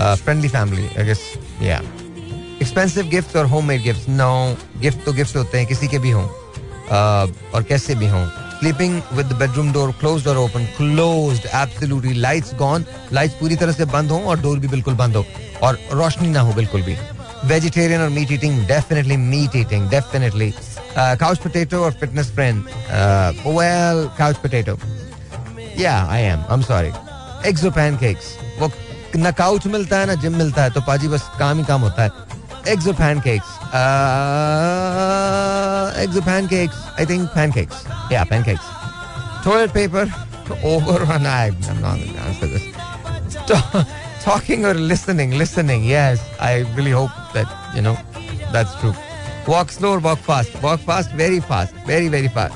friendly 0.00 0.48
family 0.48 0.88
I 0.98 1.04
guess 1.04 1.20
या 1.62 1.80
एक्सपेंसिव 2.62 3.06
गिफ्ट 3.08 3.36
और 3.36 3.46
home 3.46 3.66
made 3.66 3.82
gift 3.82 4.08
no 4.08 4.56
gift 4.80 5.04
तो 5.04 5.12
गिफ्ट 5.12 5.36
होते 5.36 5.58
हैं 5.58 5.66
किसी 5.66 5.88
के 5.88 5.98
भी 5.98 6.10
हों। 6.10 6.28
Uh, 6.90 7.28
और 7.54 7.62
कैसे 7.62 7.94
भी 7.94 8.06
हों। 8.08 8.24
Sleeping 8.58 9.00
with 9.12 9.26
the 9.26 9.32
bedroom 9.32 9.72
door 9.72 9.92
close 9.92 10.26
और 10.28 10.36
open 10.36 10.64
close 10.76 11.40
absolutely 11.46 12.14
lights 12.14 12.54
gone 12.54 12.84
lights 13.12 13.34
पूरी 13.34 13.56
तरह 13.56 13.72
से 13.72 13.84
बंद 13.84 14.10
हों 14.10 14.22
और 14.22 14.40
डोर 14.40 14.58
भी 14.58 14.68
बिल्कुल 14.68 14.94
बंद 14.94 15.16
हो। 15.16 15.24
और 15.62 15.78
रोशनी 15.92 16.28
ना 16.28 16.40
हो 16.40 16.52
बिल्कुल 16.52 16.82
भी। 16.82 16.96
vegetarian 17.51 18.01
or 18.05 18.09
meat 18.17 18.31
eating 18.35 18.55
definitely 18.73 19.17
meat 19.17 19.55
eating 19.61 19.87
definitely 19.95 20.49
uh, 20.95 21.15
couch 21.23 21.39
potato 21.47 21.81
or 21.87 21.91
fitness 22.03 22.29
friend 22.29 22.69
uh, 22.89 23.33
well 23.59 23.99
couch 24.21 24.39
potato 24.45 24.77
yeah 25.83 26.05
i 26.17 26.19
am 26.33 26.43
i'm 26.49 26.63
sorry 26.71 26.93
eggs 27.47 27.63
और 27.65 27.71
पैनकेक्स 27.71 28.27
वो 28.59 28.69
ना 29.21 29.31
काउच 29.39 29.65
मिलता 29.73 29.97
है 29.99 30.05
ना 30.05 30.13
जिम 30.21 30.35
मिलता 30.37 30.63
है 30.63 30.69
तो 30.77 30.81
पाजी 30.87 31.07
बस 31.07 31.29
काम 31.39 31.57
ही 31.57 31.63
काम 31.65 31.81
होता 31.81 32.03
है 32.03 32.71
एग्स 32.73 32.87
और 32.87 32.93
पैनकेक्स 33.01 33.51
एग्स 36.03 36.15
और 36.15 36.23
पैनकेक्स 36.25 36.77
आई 36.99 37.05
थिंक 37.11 37.27
पैनकेक्स 37.35 37.83
या 38.11 38.23
pancakes 38.31 38.71
toilet 39.45 39.71
paper 39.73 40.13
over 40.69 40.97
and 41.13 41.27
I, 41.27 41.51
I'm 41.69 41.81
not 41.81 41.97
going 41.99 42.13
to 42.13 42.19
answer 42.23 42.47
this. 42.47 42.65
Ta- 43.51 43.85
Talking 44.25 44.65
or 44.65 44.73
listening, 44.73 45.31
listening, 45.39 45.83
yes. 45.83 46.21
I 46.39 46.51
really 46.75 46.91
hope 46.91 47.09
that, 47.32 47.48
you 47.74 47.82
know, 47.82 47.96
that's 48.52 48.74
true. 48.80 48.94
Walk 49.46 49.70
slow 49.70 49.98
walk 49.98 50.18
fast? 50.18 50.62
Walk 50.62 50.80
fast, 50.80 51.10
very 51.12 51.40
fast, 51.40 51.74
very, 51.86 52.08
very 52.08 52.28
fast. 52.28 52.54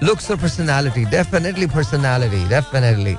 Looks 0.00 0.30
or 0.30 0.36
personality? 0.36 1.04
Definitely 1.06 1.66
personality, 1.66 2.46
definitely. 2.48 3.18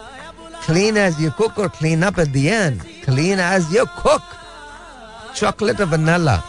Clean 0.61 0.95
as 0.97 1.19
you 1.19 1.31
cook 1.31 1.57
or 1.57 1.69
clean 1.69 2.03
up 2.03 2.17
at 2.17 2.31
the 2.31 2.49
end? 2.49 2.81
Clean 3.03 3.39
as 3.39 3.73
you 3.73 3.85
cook. 3.97 4.21
Chocolate 5.33 5.79
or 5.79 5.85
vanilla? 5.85 6.43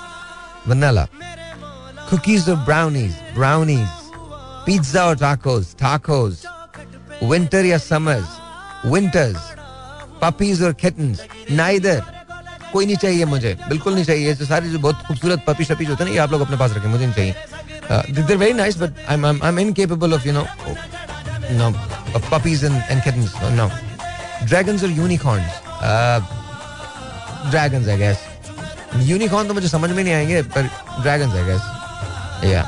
Vanilla. 0.67 1.09
Cookies 2.09 2.49
or 2.49 2.57
brownies? 2.57 3.17
Brownies. 3.35 3.89
Pizza 4.67 5.09
or 5.09 5.15
tacos? 5.15 5.75
Tacos. 5.75 6.45
Winter 7.23 7.75
or 7.75 7.79
summers? 7.79 8.29
Winters. 8.85 9.39
Puppies 10.21 10.63
or 10.63 10.75
kittens? 10.75 11.23
Neither. 11.49 12.05
कोई 12.73 12.87
नहीं 12.87 12.97
चाहिए 12.97 13.25
मुझे 13.25 13.57
बिल्कुल 13.69 13.95
नहीं 13.95 14.05
चाहिए 14.05 14.35
जो 14.35 14.47
सारे 14.47 14.69
जो 14.71 14.79
बहुत 14.79 15.03
खूबसूरत 15.07 15.45
पपी 15.47 15.65
शपीज 15.65 15.91
होते 15.91 16.05
हैं 16.05 16.11
ना 16.11 16.15
ये 16.15 16.21
आप 16.25 16.33
लोग 16.33 16.41
अपने 16.41 16.57
पास 16.57 16.73
रखें 16.77 16.89
मुझे 16.89 17.07
नहीं 17.07 17.15
चाहिए 17.15 18.25
there 18.27 18.37
very 18.37 18.53
nice 18.53 18.79
but 18.79 19.07
I 19.09 19.15
am 19.15 19.43
I 19.45 19.63
incapable 19.63 20.15
of 20.15 20.27
you 20.27 20.33
know 20.33 20.47
no 21.61 21.73
puppies 22.31 22.63
and, 22.69 22.83
and 22.91 23.03
kittens 23.03 23.35
Uh, 23.41 23.69
dragons 24.51 24.83
or 24.83 24.89
unicorns 24.89 25.57
uh, 25.89 26.21
dragons 27.51 27.89
I 27.89 27.97
guess 28.03 28.23
unicorn 29.09 29.49
तो 29.49 29.55
मुझे 29.55 29.69
समझ 29.69 29.91
में 29.91 30.03
नहीं 30.03 30.15
आएँगे 30.15 30.43
पर 30.57 30.69
dragons 31.05 31.35
I 31.41 31.45
guess 31.49 31.65
yeah 32.53 32.65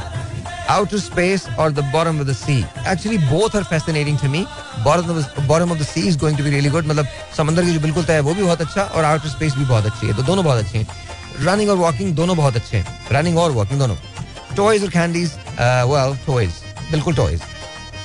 outer 0.69 1.01
space 1.07 1.47
or 1.59 1.71
the 1.79 1.87
bottom 1.95 2.21
of 2.21 2.29
the 2.31 2.37
sea 2.43 2.65
actually 2.85 3.19
both 3.31 3.55
are 3.61 3.65
fascinating 3.65 4.19
to 4.25 4.33
me 4.35 4.45
bottom 4.85 5.71
of 5.71 5.79
the 5.79 5.83
sea 5.85 6.01
is 6.09 6.19
going 6.19 6.39
to 6.39 6.45
be 6.45 6.51
really 6.51 6.69
good 6.71 6.87
मतलब 6.87 7.07
समंदर 7.37 7.65
की 7.65 7.73
जो 7.75 7.81
बिल्कुल 7.81 8.05
तय 8.05 8.13
है, 8.13 8.21
वो 8.21 8.35
भी 8.35 8.43
बहुत 8.43 8.61
अच्छा 8.61 8.83
और 8.83 9.05
आउटर 9.05 9.29
स्पेस 9.29 9.55
भी 9.55 9.65
बहुत 9.65 9.87
अच्छी 9.87 10.07
है। 10.07 10.17
तो 10.17 10.23
दोनों 10.23 10.45
बहुत 10.45 10.65
अच्छे 10.65 10.79
हैं। 10.79 10.87
रनिंग 11.41 11.71
और 11.71 11.77
वॉकिंग 11.77 12.15
दोनों 12.17 12.37
बहुत 12.37 12.57
अच्छे 12.57 12.77
हैं। 12.77 13.09
रनिंग 13.13 13.39
और 13.39 13.51
वॉकिंग 13.51 13.79
दोनों। 13.81 13.97
टॉयज 14.57 14.83
और 14.85 14.91
कैंडीज 14.91 15.31
वेल 15.61 16.17
टॉयज 16.27 16.53
बिल्कुल 16.91 17.15
टॉयज 17.15 17.43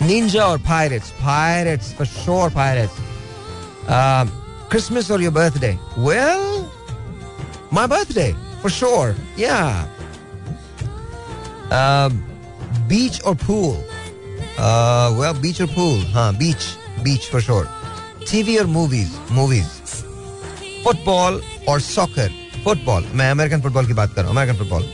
निंजा 0.01 0.45
और 0.45 0.57
pirates 0.67 1.09
pirates 1.21 1.93
for 1.93 2.07
sure 2.07 2.49
pirates 2.49 2.95
Christmas 4.71 5.11
और 5.11 5.21
your 5.21 5.33
birthday 5.33 5.77
well 5.97 6.65
my 7.73 7.87
birthday 7.87 8.31
for 8.61 8.71
sure 8.71 9.15
या 9.39 9.59
बीच 12.87 13.21
और 13.21 13.35
पूल 13.35 13.75
वेल 14.59 15.33
बीच 15.41 15.61
और 15.61 15.67
पूल 15.75 16.05
हाँ 16.13 16.33
beach 16.37 16.63
beach 17.03 17.29
for 17.31 17.41
sure 17.41 17.67
TV 18.31 18.57
और 18.57 18.65
मूवीज़ 18.65 19.11
मूवीज़ 19.33 19.67
फुटबॉल 20.83 21.41
और 21.69 21.79
soccer 21.81 22.31
football 22.63 23.05
मैं 23.15 23.29
अमेरिकन 23.31 23.61
फुटबॉल 23.61 23.87
की 23.87 23.93
बात 23.93 24.13
कर 24.13 24.21
रहा 24.21 24.31
हूँ 24.31 24.37
अमेरिकन 24.37 24.57
फुटबॉल 24.59 24.85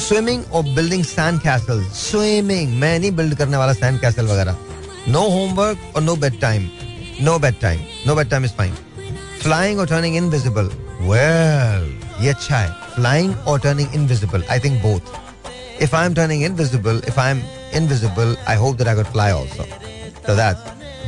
स्विमिंग 0.00 0.44
और 0.52 0.62
बिल्डिंग 0.74 1.04
सैंड 1.04 1.40
कैसल 1.40 1.84
स्विमिंग 1.94 2.76
मैं 2.80 2.98
नहीं 2.98 3.10
बिल्ड 3.16 3.34
करने 3.38 3.56
वाला 3.56 3.72
सैंड 3.72 4.00
कैसल 4.00 4.26
वगैरह. 4.26 4.56
नो 5.08 5.20
होमवर्क 5.28 5.96
और 5.96 6.02
no 6.02 6.16
bedtime 6.40 6.68
no 7.22 7.38
bedtime 7.60 7.80
no 8.06 8.14
bedtime 8.30 8.44
is 8.44 8.52
fine 8.58 8.74
flying 9.42 9.80
और 9.80 9.86
टर्निंग 9.86 10.16
इनविजिबल 10.16 10.70
वेल 11.00 11.98
ये 12.20 12.28
अच्छा 12.30 12.56
है. 12.56 12.70
फ्लाइंग 12.94 13.34
और 13.48 13.60
turning 13.60 13.94
invisible 13.94 14.44
I 14.50 14.60
think 14.60 14.82
both 14.82 15.18
if 15.84 15.94
I'm 15.94 16.14
turning 16.16 16.42
invisible, 16.46 16.98
if 17.10 17.18
I'm 17.18 17.38
invisible, 17.72 18.36
I 18.46 18.54
hope 18.54 18.76
that 18.78 18.88
I 18.88 18.94
could 18.94 19.06
fly 19.06 19.30
also. 19.30 19.64
So 20.26 20.34
that's 20.36 20.60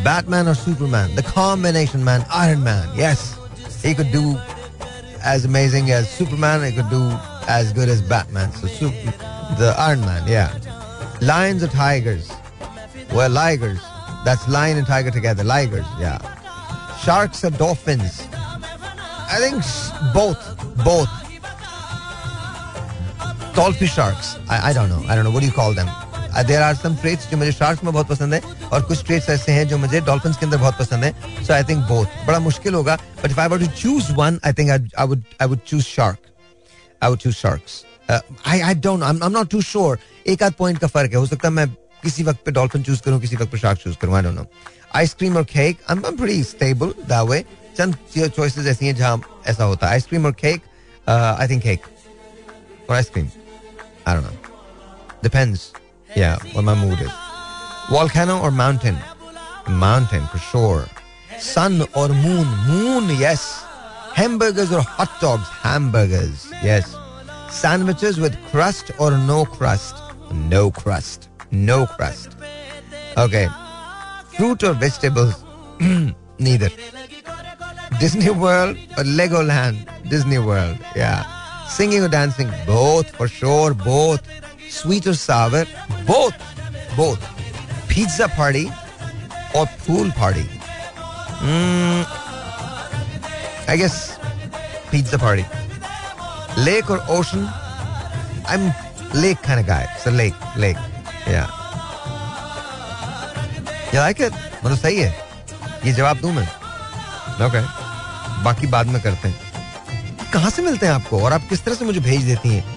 Batman 0.03 0.49
or 0.49 0.55
Superman, 0.55 1.15
the 1.15 1.23
combination 1.23 2.05
man, 2.05 2.25
Iron 2.33 2.63
Man. 2.63 2.89
Yes, 2.95 3.39
he 3.83 3.95
could 3.95 4.11
do 4.11 4.37
as 5.23 5.45
amazing 5.45 5.91
as 5.91 6.11
Superman. 6.11 6.65
He 6.65 6.77
could 6.77 6.91
do 6.91 7.11
as 7.49 7.73
good 7.73 7.89
as 7.89 8.03
Batman. 8.03 8.53
So 8.53 8.67
super, 8.67 9.11
the 9.59 9.75
Iron 9.79 10.01
Man, 10.01 10.27
yeah. 10.27 10.59
Lions 11.21 11.63
or 11.63 11.69
tigers? 11.69 12.31
Well, 13.13 13.31
ligers. 13.31 13.81
That's 14.25 14.49
lion 14.49 14.79
and 14.79 14.87
tiger 14.87 15.11
together. 15.11 15.45
Ligers, 15.45 15.87
yeah. 16.01 16.19
Sharks 16.99 17.45
or 17.45 17.51
dolphins? 17.51 18.27
I 18.33 19.37
think 19.39 19.63
both. 20.15 20.39
Both. 20.85 21.09
Dolphin 23.55 23.87
sharks. 23.87 24.39
I, 24.49 24.71
I 24.71 24.73
don't 24.73 24.89
know. 24.89 25.05
I 25.09 25.15
don't 25.15 25.25
know. 25.25 25.31
What 25.31 25.41
do 25.41 25.47
you 25.47 25.53
call 25.53 25.75
them? 25.75 25.89
There 26.41 26.63
are 26.63 26.75
some 26.77 26.95
traits 26.97 27.29
जो 27.31 27.37
मुझे 27.37 27.53
shark 27.53 27.85
में 27.85 27.93
बहुत 27.93 28.09
पसंद 28.09 28.35
है 28.35 28.41
और 28.73 28.83
कुछ 28.83 29.05
traits 29.07 29.29
ऐसे 29.31 29.53
हैं 29.53 29.67
जो 29.69 29.79
मुझे 29.79 30.01
डॉल्फिन 30.01 30.33
के 30.33 30.47
अंदर 30.47 30.59
बहुत 30.59 30.79
पसंद 30.79 31.05
है। 31.05 31.45
सो 31.45 31.53
आई 31.53 31.65
थिंक 31.65 31.85
बहुत 31.89 32.09
बड़ा 32.27 32.39
मुश्किल 32.41 32.75
होगा 32.75 32.97
but 33.25 33.39
I 33.39 33.49
to 33.49 33.67
choose 33.67 34.13
one 34.13 34.41
I 34.47 34.53
think 34.53 34.71
I 34.71 35.47
would 35.47 35.59
choose 35.67 35.85
shark 35.85 36.19
I 37.03 37.11
would 37.11 37.19
choose 37.19 37.35
sharks 37.37 37.85
I 38.11 38.61
I 38.61 38.75
don't 38.75 39.03
I 39.03 39.11
am 39.11 39.31
not 39.33 39.51
too 39.51 39.61
sure 39.63 39.99
एक 40.27 40.43
आध 40.43 40.53
पॉइंट 40.59 40.79
का 40.79 40.87
फ़र्क 40.87 41.11
है। 41.13 41.19
हो 41.19 41.27
सकता 41.27 41.49
है 41.49 41.55
मैं 41.55 41.69
किसी 42.03 42.23
वक्त 42.23 42.41
पे 42.45 42.51
डॉल्फिन 42.53 42.83
चूज़ 42.83 43.03
करूँ, 43.03 43.21
किसी 43.21 43.37
वक्त 43.37 43.53
पे 43.53 43.59
शार्क 43.59 43.79
चूज़ 43.79 43.97
करूँ 43.97 44.23
नो 44.23 44.47
आइसक्रीम 44.95 45.37
और 45.37 45.45
केक 45.53 45.79
स्टेबल 46.49 46.95
दैट 47.13 47.47
चंद 47.79 47.97
चॉइसेस 48.17 48.67
ऐसी 48.67 48.87
हैं 48.87 48.95
जहाँ 48.97 49.21
ऐसा 49.47 49.65
होता 49.65 49.87
है। 49.87 49.93
आइसक्रीम 49.93 50.27
और 50.27 50.33
केक 50.41 50.63
आई 51.09 51.49
थिंक 51.49 51.63
केक 51.63 51.87
और 52.91 52.97
ice cream 52.97 53.29
I 54.09 54.15
don't 54.15 54.25
know 54.25 54.31
depends 55.23 55.71
Yeah, 56.15 56.37
what 56.53 56.65
my 56.65 56.75
mood 56.75 57.01
is. 57.01 57.11
Volcano 57.91 58.41
or 58.41 58.51
mountain? 58.51 58.97
Mountain 59.69 60.27
for 60.27 60.39
sure. 60.39 60.87
Sun 61.39 61.83
or 61.95 62.09
moon? 62.09 62.47
Moon, 62.69 63.09
yes. 63.19 63.65
Hamburgers 64.15 64.73
or 64.73 64.83
hot 64.83 65.11
dogs? 65.21 65.49
Hamburgers, 65.49 66.53
yes. 66.63 66.95
Sandwiches 67.51 68.19
with 68.19 68.37
crust 68.51 68.91
or 68.99 69.11
no 69.11 69.45
crust? 69.45 69.97
No 70.33 70.71
crust. 70.71 71.29
No 71.51 71.87
crust. 71.87 72.37
Okay. 73.17 73.49
Fruit 74.37 74.63
or 74.65 74.75
vegetables? 74.75 75.45
Neither. 76.39 76.71
Disney 78.01 78.31
World 78.31 78.77
or 78.97 79.05
Legoland? 79.05 79.89
Disney 80.09 80.39
World, 80.39 80.79
yeah. 80.97 81.25
Singing 81.69 82.03
or 82.03 82.09
dancing? 82.09 82.51
Both, 82.67 83.15
for 83.17 83.29
sure, 83.29 83.73
both. 83.75 84.21
Sweet 84.73 85.09
और 85.09 85.15
sour 85.17 85.67
both 86.11 86.33
both 86.97 87.17
pizza 87.89 88.27
party 88.39 88.65
और 89.57 89.67
pool 89.81 90.11
party 90.21 90.49
I 93.71 93.77
guess 93.79 93.97
pizza 94.91 95.19
party 95.19 96.63
lake 96.63 96.91
और 96.91 97.07
ocean 97.11 97.47
I 98.47 98.57
am 98.57 98.73
lake 99.21 99.39
खान 99.47 99.63
गाय 99.67 99.89
lake 100.09 100.35
lake 100.59 100.77
like 103.95 104.23
मतलब 104.65 104.77
सही 104.79 104.99
है। 104.99 105.09
ये 105.85 105.93
जवाब 105.93 106.17
दू 106.21 106.31
मैं? 106.33 106.47
ओके 107.47 107.61
बाकी 108.45 108.67
बाद 108.67 108.87
में 108.87 109.01
करते 109.03 109.29
हैं। 109.29 110.31
कहाँ 110.33 110.51
से 110.51 110.63
मिलते 110.63 110.87
हैं 110.87 110.93
आपको? 110.93 111.21
और 111.25 111.33
आप 111.33 111.49
किस 111.49 111.65
तरह 111.65 111.75
से 111.75 111.85
मुझे 111.85 112.01
भेज 112.01 112.23
देती 112.25 112.49
हैं? 112.49 112.72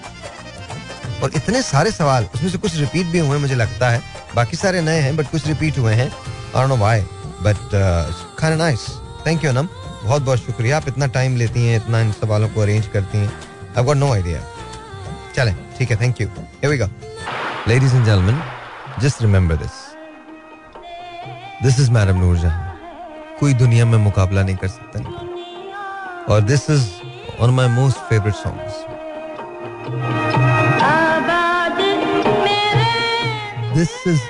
और 1.22 1.30
इतने 1.36 1.62
सारे 1.62 1.90
सवाल, 1.90 2.26
उसमें 2.34 2.50
से 2.50 2.58
कुछ 2.58 2.76
रिपीट 2.76 3.06
भी 3.06 3.18
हुए 3.18 3.38
मुझे 3.38 3.54
लगता 3.54 3.88
है। 3.90 4.02
बाकी 4.34 4.56
सारे 4.56 4.80
नए 4.80 5.00
हैं 5.00 5.16
बट 5.16 5.30
कुछ 5.30 5.46
रिपीट 5.46 5.78
हुए 5.78 5.94
हैं। 5.94 6.10
आई 6.56 6.66
नो 6.68 6.76
व्हाई 6.76 7.00
बट 7.42 7.56
खाना 8.38 8.56
नाइस 8.56 8.86
थैंक 9.26 9.44
यू 9.44 9.50
अनम 9.50 9.68
बहुत 10.04 10.22
बहुत 10.22 10.38
शुक्रिया। 10.38 10.76
आप 10.76 10.88
इतना 10.88 11.06
टाइम 11.14 11.36
लेती 11.36 11.66
हैं, 11.66 11.76
इतना 11.76 12.00
इन 12.00 12.12
सवालों 12.12 12.48
को 12.48 12.60
अरेंज 12.60 12.86
करती 12.92 13.18
हैं। 13.18 13.32
आई 13.78 13.84
गॉट 13.84 13.96
नो 13.96 14.12
आइडिया 14.12 14.40
चलें, 15.36 15.56
ठीक 15.78 15.90
है 15.90 15.96
thank 16.00 16.20
you 16.20 16.26
here 16.28 16.70
we 16.70 16.78
go 16.78 16.86
ladies 17.68 17.96
and 17.96 18.04
gentleman 18.04 18.42
just 19.02 19.22
remember 19.22 19.56
this 19.56 19.84
this 21.62 21.80
is 21.80 21.90
madam 21.90 22.18
Noorjahan 22.18 23.36
कोई 23.38 23.54
दुनिया 23.54 23.84
में 23.84 23.98
मुकाबला 23.98 24.42
नहीं 24.42 24.56
कर 24.56 24.68
सकता 24.68 24.98
इनका। 24.98 26.32
और 26.34 26.40
this 26.42 26.70
is 26.70 26.86
one 27.40 27.50
my 27.54 27.68
most 27.68 27.98
favourite 28.08 28.34
songs 28.34 28.84
This 33.75 33.91
is 34.05 34.21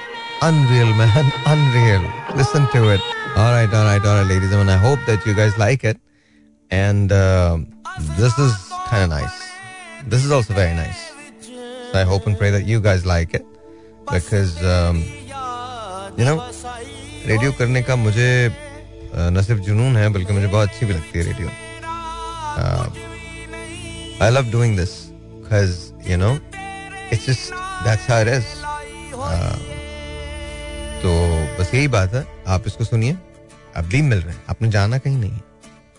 unreal, 0.42 0.94
man. 0.96 1.32
Unreal. 1.46 2.04
Listen 2.36 2.68
to 2.74 2.90
it. 2.90 3.02
All 3.36 3.52
right, 3.52 3.72
all 3.74 3.86
right, 3.86 4.04
all 4.04 4.18
right, 4.18 4.28
ladies 4.28 4.52
and 4.52 4.52
gentlemen. 4.52 4.70
I 4.70 4.78
hope 4.78 5.00
that 5.06 5.26
you 5.26 5.34
guys 5.34 5.58
like 5.58 5.84
it. 5.84 5.98
And 6.72 7.12
uh, 7.12 7.60
this 8.18 8.38
is 8.40 8.54
kind 8.88 9.04
of 9.04 9.10
nice. 9.10 9.38
This 10.08 10.26
is 10.26 10.32
also 10.32 10.54
very 10.54 10.74
nice. 10.74 11.12
So 11.42 12.00
I 12.00 12.04
hope 12.04 12.26
and 12.28 12.38
pray 12.38 12.50
that 12.52 12.66
you 12.66 12.80
guys 12.80 13.06
like 13.06 13.34
it. 13.34 13.46
Because, 14.12 14.58
um, 14.64 15.04
you 16.18 16.26
know, 16.26 16.38
radio 17.26 17.52
करने 17.58 17.82
का 17.84 17.96
मुझे 17.96 18.32
uh, 18.50 19.30
न 19.32 19.42
सिर्फ 19.42 19.60
जुनून 19.66 19.98
है 19.98 20.08
बल्कि 20.14 20.34
मुझे 20.34 20.48
बहुत 20.48 20.70
अच्छी 20.70 20.86
भी 20.86 20.94
लगती 20.94 21.20
है 21.20 21.26
radio 21.26 21.50
I 24.26 24.30
love 24.32 24.52
doing 24.52 24.78
this 24.78 24.94
because 25.12 26.10
you 26.10 26.18
know 26.18 26.34
it's 27.14 27.26
just 27.28 27.54
that's 27.86 28.10
how 28.10 28.22
it 28.22 28.28
is 28.28 28.46
तो 31.03 31.13
बस 31.59 31.71
यही 31.75 31.89
बात 31.89 32.15
है। 32.15 32.25
आप 32.49 32.67
इसको 32.67 32.85
सुनिए। 32.85 33.17
आप 33.77 33.85
भी 33.85 34.01
मिल 34.03 34.19
रहे 34.19 34.35
हैं। 34.35 34.43
आपने 34.51 34.69
जाना 34.71 34.99
कहीं 34.99 35.17
नहीं 35.17 35.39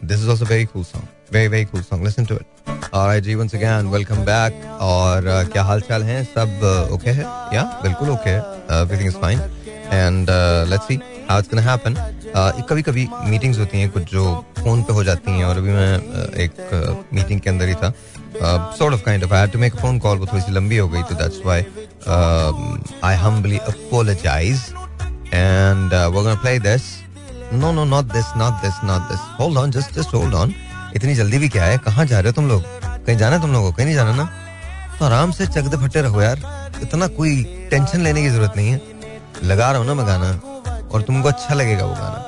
this 0.01 0.19
is 0.19 0.29
also 0.29 0.45
very 0.45 0.65
cool 0.65 0.83
song 0.83 1.07
very 1.33 1.47
very 1.47 1.65
cool 1.65 1.81
song 1.81 2.05
listen 2.05 2.25
to 2.25 2.35
it 2.35 2.45
alright 2.93 3.23
ji 3.23 3.35
once 3.35 3.55
again 3.55 3.87
welcome 3.87 4.17
back 4.25 4.65
और 4.81 5.23
uh, 5.23 5.51
क्या 5.51 5.63
हाल 5.63 5.81
चाल 5.81 6.03
है? 6.03 6.23
सब 6.25 6.89
ओके 6.93 7.09
है? 7.09 7.23
या 7.55 7.63
बिल्कुल 7.83 8.09
ओके 8.09 8.29
है। 8.29 8.81
Everything 8.81 9.07
is 9.07 9.17
fine 9.21 9.39
and 9.91 10.29
let's 10.69 10.87
see 10.87 10.99
how 11.29 11.39
it's 11.39 11.49
gonna 11.49 11.61
happen 11.61 11.95
कभी 12.69 12.81
कभी 12.81 13.07
मीटिंग्स 13.25 13.59
होती 13.59 13.79
हैं 13.79 13.89
कुछ 13.89 14.11
जो 14.11 14.23
फ़ोन 14.59 14.83
पे 14.83 14.93
हो 14.93 15.03
जाती 15.03 15.31
हैं। 15.31 15.45
और 15.45 15.57
अभी 15.57 15.71
मैं 15.71 15.97
uh, 15.97 16.33
एक 16.35 17.07
मीटिंग 17.13 17.41
के 17.41 17.49
अंदर 17.49 17.67
ही 17.67 17.75
था। 17.75 17.93
Sort 18.77 18.93
of 18.93 19.03
kind 19.03 19.23
of. 19.23 19.31
I 19.31 19.39
had 19.39 19.51
to 19.51 19.57
make 19.57 19.73
a 19.73 19.77
phone 19.77 19.99
वो 19.99 20.25
थोड़ी 20.25 20.41
सी 20.41 20.51
लंबी 20.51 20.77
हो 20.77 20.87
गई 20.89 21.03
तो 21.03 21.15
that's 21.15 21.39
why 21.43 21.59
um, 22.15 22.81
I 23.03 23.15
humbly 23.15 23.59
apologize. 23.73 24.71
And 25.33 25.93
uh, 25.93 26.09
we're 26.13 26.23
gonna 26.23 26.37
play 26.37 26.57
this. 26.57 27.03
No 27.51 27.71
no 27.71 27.83
not 27.85 28.07
this 28.09 28.27
not 28.35 28.61
this 28.61 28.77
not 28.83 29.09
this. 29.09 29.19
Hold 29.39 29.57
on 29.57 29.71
just 29.71 29.93
just 29.93 30.13
इतनी 30.95 31.15
जल्दी 31.15 31.37
भी 31.37 31.49
क्या 31.49 31.63
है? 31.63 31.77
कहाँ 31.77 32.05
जा 32.05 32.19
रहे 32.19 32.29
हो 32.29 32.35
तुम 32.35 32.47
लोग? 32.47 32.63
कहीं 33.05 33.17
जाना 33.17 33.35
है 33.35 33.41
तुम 33.41 33.51
लोगों 33.53 33.71
को? 33.71 33.75
कहीं 33.77 33.85
नहीं 33.85 33.95
जाना 33.95 34.13
ना? 34.15 34.23
तो 34.99 35.05
आराम 35.05 35.31
से 35.31 35.47
चकदे 35.47 35.77
फटे 35.77 36.01
रहो 36.01 36.21
यार। 36.21 36.39
इतना 36.81 37.07
कोई 37.17 37.43
टेंशन 37.71 38.01
लेने 38.01 38.21
की 38.21 38.29
ज़रूरत 38.29 38.53
नहीं 38.57 38.71
है। 38.71 38.81
लगा 39.43 39.71
रहा 39.71 39.79
हूँ 39.79 39.87
ना 39.87 39.93
मैं 39.93 40.07
गाना 40.07 40.29
और 40.91 41.01
तुमको 41.07 41.29
अच्छा 41.29 41.55
लगेगा 41.55 41.85
वो 41.85 41.93
गाना। 41.93 42.19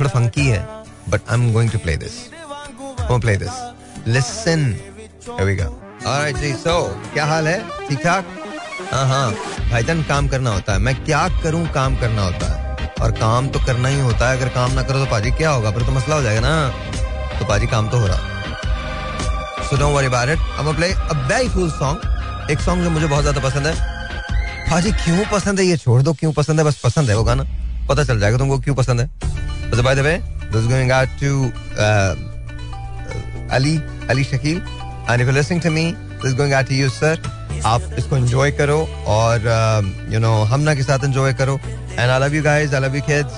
थोड़ा 0.00 0.10
फंकी 0.10 0.46
है 0.46 0.66
but 1.08 1.20
I 1.30 1.34
am 1.34 1.52
going 1.52 1.70
to 1.70 1.78
play 1.78 1.96
this 1.96 2.16
play 3.10 3.36
this 3.36 4.06
listen 4.06 4.64
Here 5.26 5.44
we 5.44 5.56
go. 5.56 5.66
All 6.06 6.20
right, 6.22 6.36
जी 6.40 6.52
so 6.54 6.74
क्या 7.12 7.24
हाल 7.26 7.46
है? 7.48 7.58
ठीक 7.88 7.98
ठाक? 8.02 8.24
हाँ 8.90 9.06
हाँ 9.08 9.32
भाईजान 9.70 10.02
काम 10.08 10.28
करना 10.28 10.50
होता 10.50 10.72
है। 10.72 10.78
मैं 10.78 10.94
क्या 11.04 11.28
करूँ 11.42 11.66
काम 11.74 11.96
करना 12.00 12.22
होता 12.22 12.46
है? 12.46 12.88
और 13.02 13.12
काम 13.18 13.48
तो 13.48 13.58
करना 13.66 13.88
ही 13.88 14.00
होता 14.00 14.30
है 14.30 14.36
अगर 14.36 14.48
काम 14.54 14.72
ना 14.72 14.82
करो 14.82 14.98
तो 15.04 15.10
पाजी 15.10 15.30
क्या 15.30 15.50
होगा? 15.50 15.70
फिर 15.70 15.82
तो 15.82 15.92
मसला 15.92 16.14
हो 16.14 16.22
जाएगा 16.22 16.40
ना। 16.40 16.68
तो 17.38 17.44
पाजी 17.48 17.66
काम 17.66 17.88
तो 17.88 17.98
हो 17.98 18.06
रहा। 18.06 18.18
Don't 19.70 19.92
worry 19.92 20.06
about 20.06 20.28
it. 20.28 20.38
I'm 20.56 20.64
gonna 20.64 20.78
play 20.78 20.92
a 21.10 21.14
very 21.28 21.48
cool 21.48 21.70
एक 22.50 22.60
सॉन्ग 22.60 22.84
जो 22.84 22.90
मुझे 22.90 23.06
बहुत 23.06 23.22
ज़्यादा 23.22 23.40
पसंद 23.40 23.66
है। 23.66 23.74
भाजी 24.70 24.92
क्यों 25.04 25.24
पसंद 25.32 25.60
है 25.60 25.66
ये? 25.66 25.76
छोड़ 25.76 26.02
दो 26.02 26.12
क्यों 26.12 26.32
पसंद 26.32 26.60
है? 26.60 26.64
बस 26.66 26.80
पसंद 26.84 27.08
है 27.10 27.16
वो 27.16 27.24
गाना। 27.24 27.44
पता 27.88 28.04
चल 28.04 28.20
जाएगा 28.20 28.38
तुमको 28.38 28.58
क्यों 28.58 28.74
पसंद 28.74 29.00
है। 29.00 29.10
So 29.70 29.82
by 29.82 29.94
the 29.94 30.02
way, 30.02 30.22
this 30.50 30.62
is 30.62 30.68
going 30.68 30.90
out 30.90 31.08
to 31.20 31.52
uh, 31.78 32.14
and 35.10 35.20
if 35.20 35.28
you 35.28 35.34
listening 35.34 35.62
to 35.62 35.70
me 35.70 35.84
this 36.22 36.34
going 36.34 36.52
out 36.54 36.72
you 36.72 36.88
sir 36.90 37.62
आप 37.66 37.82
इसको 37.98 38.16
एंजॉय 38.16 38.50
करो 38.58 38.78
और 39.08 39.46
यू 40.12 40.18
नो 40.20 40.32
हम 40.50 40.60
ना 40.60 40.74
के 40.74 40.82
साथ 40.82 41.04
एंजॉय 41.04 41.32
करो. 41.34 41.58
And 41.98 42.10
I 42.10 42.18
love 42.20 42.34
you 42.34 42.42
guys 42.42 42.74
I 42.74 42.80
love 42.80 42.96
you 42.96 43.02
kids 43.08 43.32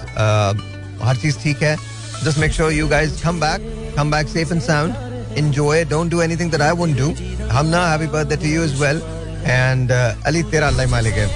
हर 1.05 1.17
चीज़ 1.23 1.39
ठीक 1.43 1.63
है. 1.63 1.77
Just 2.25 2.39
make 2.39 2.53
sure 2.53 2.73
you 2.73 2.89
guys 2.89 3.23
come 3.23 3.41
back 3.41 3.95
come 3.97 4.11
back 4.11 4.29
safe 4.29 4.53
and 4.53 4.63
sound 4.63 5.39
enjoy 5.39 5.85
don't 5.91 6.11
do 6.11 6.21
anything 6.23 6.51
that 6.51 6.63
I 6.63 6.71
won't 6.81 6.97
do 6.99 7.15
हम 7.53 7.67
ना 7.67 7.87
happy 7.91 8.07
birthday 8.07 8.37
to 8.37 8.49
you 8.49 8.65
as 8.65 8.81
well 8.81 9.03
and 9.47 9.93
Ali 9.93 10.43
तेरा 10.51 10.67
अल्लाह 10.69 10.87
मालिक 10.91 11.15
है. 11.15 11.27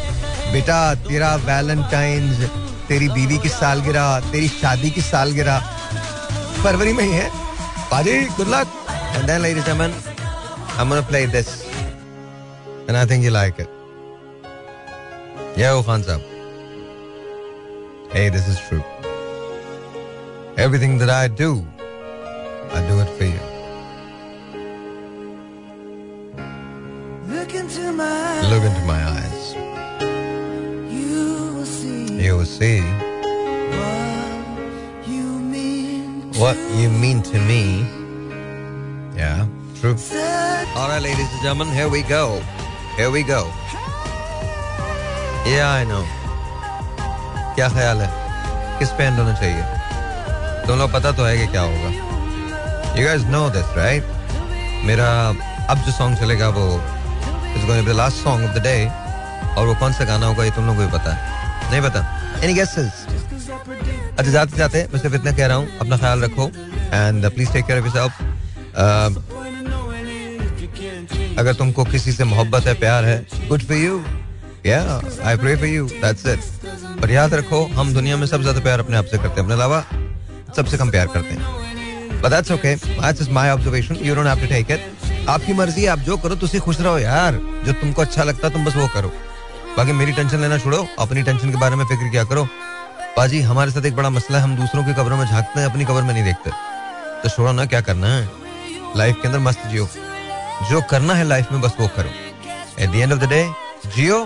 बेटा 0.53 0.79
तेरा 1.09 1.35
वैलेंटाइंस 1.45 2.41
तेरी 2.89 3.09
बीवी 3.09 3.39
की 3.39 3.49
सालगिरह 3.49 4.19
तेरी 4.33 4.49
शादी 4.49 4.91
की 4.91 5.01
सालगिरह 5.03 5.59
फरवरी 6.63 6.93
में 6.93 7.05
ही 7.05 7.13
है. 7.13 7.29
पाजी 7.91 8.21
good 8.37 8.49
luck 8.49 8.67
and 9.15 9.27
then 9.27 9.41
ladies 9.43 9.59
and 9.59 9.67
gentleman 9.67 10.14
I'm 10.77 10.89
gonna 10.89 11.03
play 11.03 11.27
this. 11.27 11.65
And 12.89 12.97
I 12.97 13.07
think 13.07 13.23
you 13.23 13.31
like 13.31 13.59
it. 13.61 13.69
Yeah, 15.57 15.81
Khan 15.87 16.03
Saab. 16.03 16.21
Hey, 18.11 18.29
this 18.29 18.49
is 18.49 18.59
true. 18.69 18.83
Everything 20.57 20.99
that 20.99 21.11
I 21.11 21.29
do, 21.29 21.65
I 22.73 22.81
do 22.89 23.01
it 23.01 23.11
for 23.17 23.25
you. 23.25 23.43
Look 27.35 27.55
into 27.55 27.93
my, 27.93 28.41
Look 28.51 28.65
into 28.65 28.85
my 28.85 29.01
eyes. 29.17 29.55
You 30.93 31.55
will 31.55 31.67
see. 31.67 32.25
You 32.25 32.37
will 32.37 32.53
see 32.59 32.81
what 36.45 36.57
you 36.77 36.91
mean 36.91 37.23
to 37.23 37.39
me. 37.39 37.87
Yeah. 39.17 39.47
True. 39.85 39.97
All 40.77 40.89
right, 40.89 41.03
ladies 41.03 41.31
and 41.31 41.43
gentlemen, 41.43 41.69
here 41.77 41.91
we 41.95 42.01
go. 42.03 42.41
Here 42.97 43.11
we 43.11 43.23
go. 43.23 43.41
Yeah, 45.45 45.69
I 45.81 45.85
know. 45.91 46.05
क्या 47.57 47.69
ख्याल 47.75 48.01
है? 48.01 48.09
किस 48.79 48.91
पे 48.99 49.05
and 49.05 49.19
होना 49.19 49.35
चाहिए? 49.41 49.65
तुम 50.67 50.79
लोग 50.79 50.93
पता 50.93 51.13
तो 51.19 51.25
है 51.25 51.37
कि 51.39 51.47
क्या 51.53 51.63
होगा। 51.63 51.91
You 52.99 53.07
guys 53.09 53.27
know 53.35 53.45
this 53.57 53.77
right? 53.81 54.05
मेरा 54.89 55.09
अब 55.71 55.85
जो 55.87 55.93
सॉन्ग 55.99 56.19
चलेगा 56.19 56.49
वो 56.57 56.65
is 57.57 57.67
going 57.67 57.85
to 57.85 57.93
the 57.93 57.97
last 57.97 58.25
song 58.25 58.49
of 58.49 58.59
the 58.59 58.63
day 58.69 58.77
और 59.59 59.67
वो 59.67 59.75
कौन 59.85 59.93
सा 59.93 60.05
गाना 60.05 60.27
होगा 60.27 60.45
ये 60.45 60.51
तुम 60.57 60.67
लोगों 60.67 60.81
को 60.81 60.87
भी 60.87 60.99
पता 60.99 61.15
है। 61.15 61.71
नहीं 61.71 61.83
पता? 61.91 62.01
एनी 62.43 62.55
गेसेस 62.55 63.07
अच्छा 64.19 64.31
जाते 64.31 64.57
जाते 64.57 64.87
मैं 64.93 65.01
सिर्फ़ 65.01 65.15
इतना 65.17 65.33
कह 65.33 65.47
रहा 65.47 65.57
हूँ 65.57 65.79
अपना 65.81 65.97
ख्याल 65.99 66.25
रखो। 66.25 66.51
And 66.95 67.31
please 67.35 67.53
take 67.53 67.67
care 67.67 67.79
of 67.79 67.87
yourself 67.87 69.33
अगर 71.39 71.55
तुमको 71.55 71.85
किसी 71.85 72.13
से 72.13 72.25
मोहब्बत 72.25 72.67
है, 72.67 72.75
प्यार 72.75 73.05
है 73.05 73.49
गुड 73.49 73.63
फॉर 73.63 73.77
यू 73.77 74.03
या 74.67 75.01
I 75.27 75.37
pray 75.37 75.57
for 75.57 75.67
you 75.67 75.87
that's 75.87 76.27
it 76.27 76.41
पर 77.01 77.11
याद 77.11 77.35
रखो, 77.35 77.65
हम 77.75 77.93
दुनिया 77.95 78.17
में 78.17 78.27
सबसे 78.27 78.43
ज़्यादा 78.43 78.61
प्यार 78.61 78.81
अपने 78.81 78.97
आप 78.97 79.05
से 79.05 79.19
करते 79.19 79.29
हैं। 79.31 79.43
अपने 79.43 79.55
अलावा 79.55 79.85
सबसे 80.57 80.77
कम 80.79 80.91
प्यार 80.91 81.07
करते 81.07 81.35
हैं। 81.35 82.21
But 82.23 82.31
that's 82.31 82.51
okay 82.53 82.75
that's 82.77 83.21
is 83.23 83.31
my 83.31 83.51
observation 83.51 83.97
you 84.03 84.15
don't 84.15 84.27
have 84.27 84.41
to 84.41 84.47
take 84.47 84.71
it 84.71 85.29
आपकी 85.29 85.53
मर्ज़ी 85.53 85.87
आप 85.87 85.99
जो 86.01 86.17
करो 86.17 86.35
तुसी 86.37 86.59
खुश 86.59 86.81
रहो 86.81 86.99
यार। 86.99 87.41
जो 87.67 87.73
तुमको 87.73 88.03
अच्छा 88.03 88.25
लगता 88.25 88.49
तुम 88.49 88.65
बस 88.65 88.77
वो 88.77 88.87
करो। 88.95 89.13
बाकी 89.77 89.93
मेरी 89.93 90.13
टेंशन 90.13 90.41
लेना 90.41 90.59
छोड़ो, 90.59 90.87
अपनी 90.99 91.23
टेंशन 91.23 91.51
के 91.51 91.57
बारे 91.57 91.77
में 91.77 91.85
फ़िक्र 91.85 92.11
क्या 92.11 92.25
करो। 92.25 92.47
पाजी 93.17 93.41
हमारे 93.43 93.71
साथ 93.71 93.85
एक 93.85 93.97
बड़ा 93.97 94.11
मसला 94.11 94.39
है, 94.39 94.45
हम 94.45 94.57
दूसरों 94.57 94.85
की 94.85 94.95
कब्रों 94.95 95.17
में 95.17 95.25
झांकते 95.27 95.61
हैं, 95.61 95.69
अपनी 95.69 95.85
कब्र 95.85 96.03
में 96.03 96.13
नहीं 96.15 96.25
देखते। 96.25 96.51
तो 97.23 97.29
छोड़ो 97.29 97.53
ना, 97.53 97.67
क्या 97.67 97.81
करना 97.81 98.07
है? 98.07 98.29
लाइफ 98.97 99.17
के 99.23 99.29
अंदर 99.29 99.39
मस्त 99.41 99.67
जियो। 99.67 99.89
जो 100.71 100.81
करना 100.91 101.15
है 101.15 101.25
लाइफ 101.25 101.53
में, 101.53 101.61
बस 101.61 101.77
वो 101.81 101.87
करो। 101.97 102.11
At 102.81 102.91
the 102.91 102.95
end 102.95 103.13
of 103.13 103.19
the 103.21 103.29
day 103.31 103.43
जियो 103.97 104.19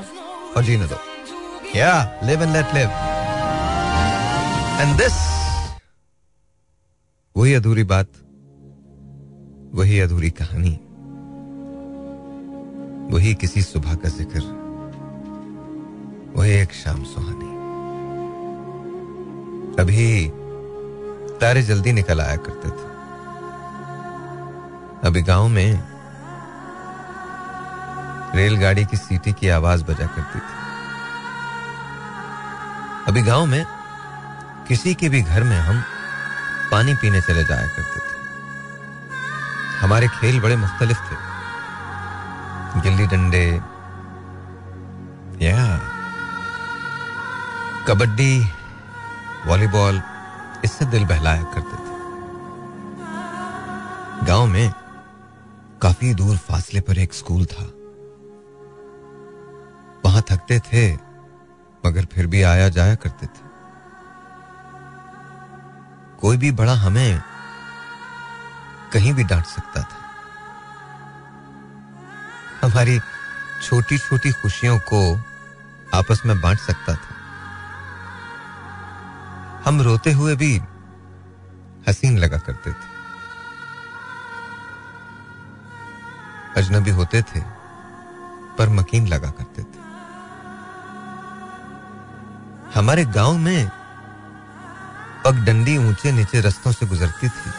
और 0.56 0.64
जीने 0.64 0.86
दो। 0.86 0.98
या 1.76 2.20
live 2.24 2.42
and 2.42 2.52
let 2.52 2.74
live 2.74 2.88
and 4.80 4.96
this 4.98 5.16
वही 7.36 7.54
अधूरी 7.54 7.84
बात, 7.86 8.08
वही 9.74 9.98
अधूरी 10.00 10.30
कहानी, 10.32 10.70
वही 13.12 13.34
किसी 13.34 13.62
सुबह 13.62 13.94
का 13.94 14.08
ज़िक्र, 14.10 14.40
वही 16.36 16.52
एक 16.52 16.72
शाम 16.74 17.04
सुहानी। 17.04 17.50
अभी 19.82 20.28
तारे 21.40 21.62
जल्दी 21.62 21.92
निकल 21.92 22.20
आया 22.20 22.36
करते 22.38 22.68
थे। 22.68 22.86
अभी 25.08 25.22
गाँव 25.22 25.48
में 25.48 25.97
रेलगाड़ी 28.34 28.84
की 28.84 28.96
सीटी 28.96 29.32
की 29.32 29.48
आवाज़ 29.48 29.84
बजा 29.84 30.06
करती 30.06 30.38
थी। 30.38 30.68
अभी 33.08 33.22
गाँव 33.22 33.46
में 33.46 33.66
किसी 34.68 34.94
के 34.94 35.08
भी 35.08 35.22
घर 35.22 35.42
में 35.42 35.58
हम 35.58 35.82
पानी 36.70 36.94
पीने 36.94 37.20
चले 37.20 37.44
जाया 37.44 37.66
करते 37.66 38.00
थे। 38.00 38.18
हमारे 39.78 40.08
खेल 40.08 40.40
बड़े 40.40 40.56
मुख्तलिफ़ 40.56 40.98
थे। 40.98 41.28
गिल्ली 42.80 43.06
डंडे, 43.06 43.60
या, 45.46 45.78
कबड्डी, 47.88 48.48
वॉलीबॉल, 49.46 50.02
इससे 50.64 50.84
दिल 50.84 51.04
बहलाया 51.04 51.42
करते 51.42 51.76
थे। 51.76 51.98
गाँव 54.26 54.46
में 54.46 54.72
काफ़ी 55.82 56.14
दूर 56.14 56.36
फासले 56.36 56.80
पर 56.80 56.98
एक 56.98 57.14
स्कूल 57.14 57.44
था। 57.44 57.77
थकते 60.30 60.58
थे, 60.58 60.94
मगर 61.86 62.04
फिर 62.04 62.26
भी 62.26 62.42
आया 62.42 62.68
जाया 62.68 62.94
करते 62.94 63.26
थे। 63.26 63.48
कोई 66.20 66.36
भी 66.36 66.50
बड़ा 66.50 66.74
हमें 66.74 67.22
कहीं 68.92 69.14
भी 69.14 69.24
डांट 69.24 69.44
सकता 69.44 69.82
था। 69.82 69.98
हमारी 72.64 73.00
छोटी 73.62 73.98
छोटी 73.98 74.32
खुशियों 74.32 74.78
को 74.78 75.16
आपस 75.94 76.22
में 76.26 76.40
बांट 76.40 76.58
सकता 76.58 76.94
था। 76.94 77.14
हम 79.66 79.80
रोते 79.82 80.12
हुए 80.12 80.36
भी 80.36 80.62
हसीन 81.88 82.18
लगा 82.18 82.38
करते 82.38 82.72
थे। 82.72 82.98
अजनबी 86.56 86.90
होते 86.90 87.22
थे, 87.22 87.40
पर 88.58 88.68
मकीन 88.68 89.06
लगा 89.06 89.30
करते 89.30 89.62
थे। 89.62 89.77
हमारे 92.78 93.04
गाँव 93.04 93.36
में 93.38 93.68
पगडंडी 95.24 95.76
ऊँचे 95.78 96.10
नीचे 96.12 96.40
रस्तों 96.40 96.72
से 96.72 96.86
गुजरती 96.86 97.28
थी। 97.28 97.50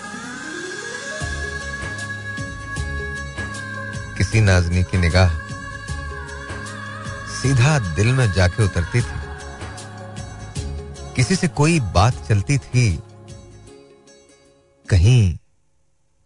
किसी 4.17 4.41
नाजनी 4.41 4.83
की 4.83 4.97
निगाह 4.97 5.33
सीधा 7.31 7.77
दिल 7.95 8.11
में 8.13 8.31
जाके 8.31 8.63
उतरती 8.63 9.01
थी। 9.01 9.17
किसी 11.15 11.35
से 11.35 11.47
कोई 11.47 11.79
बात 11.79 12.13
चलती 12.27 12.57
थी, 12.57 12.99
कहीं 14.85 15.37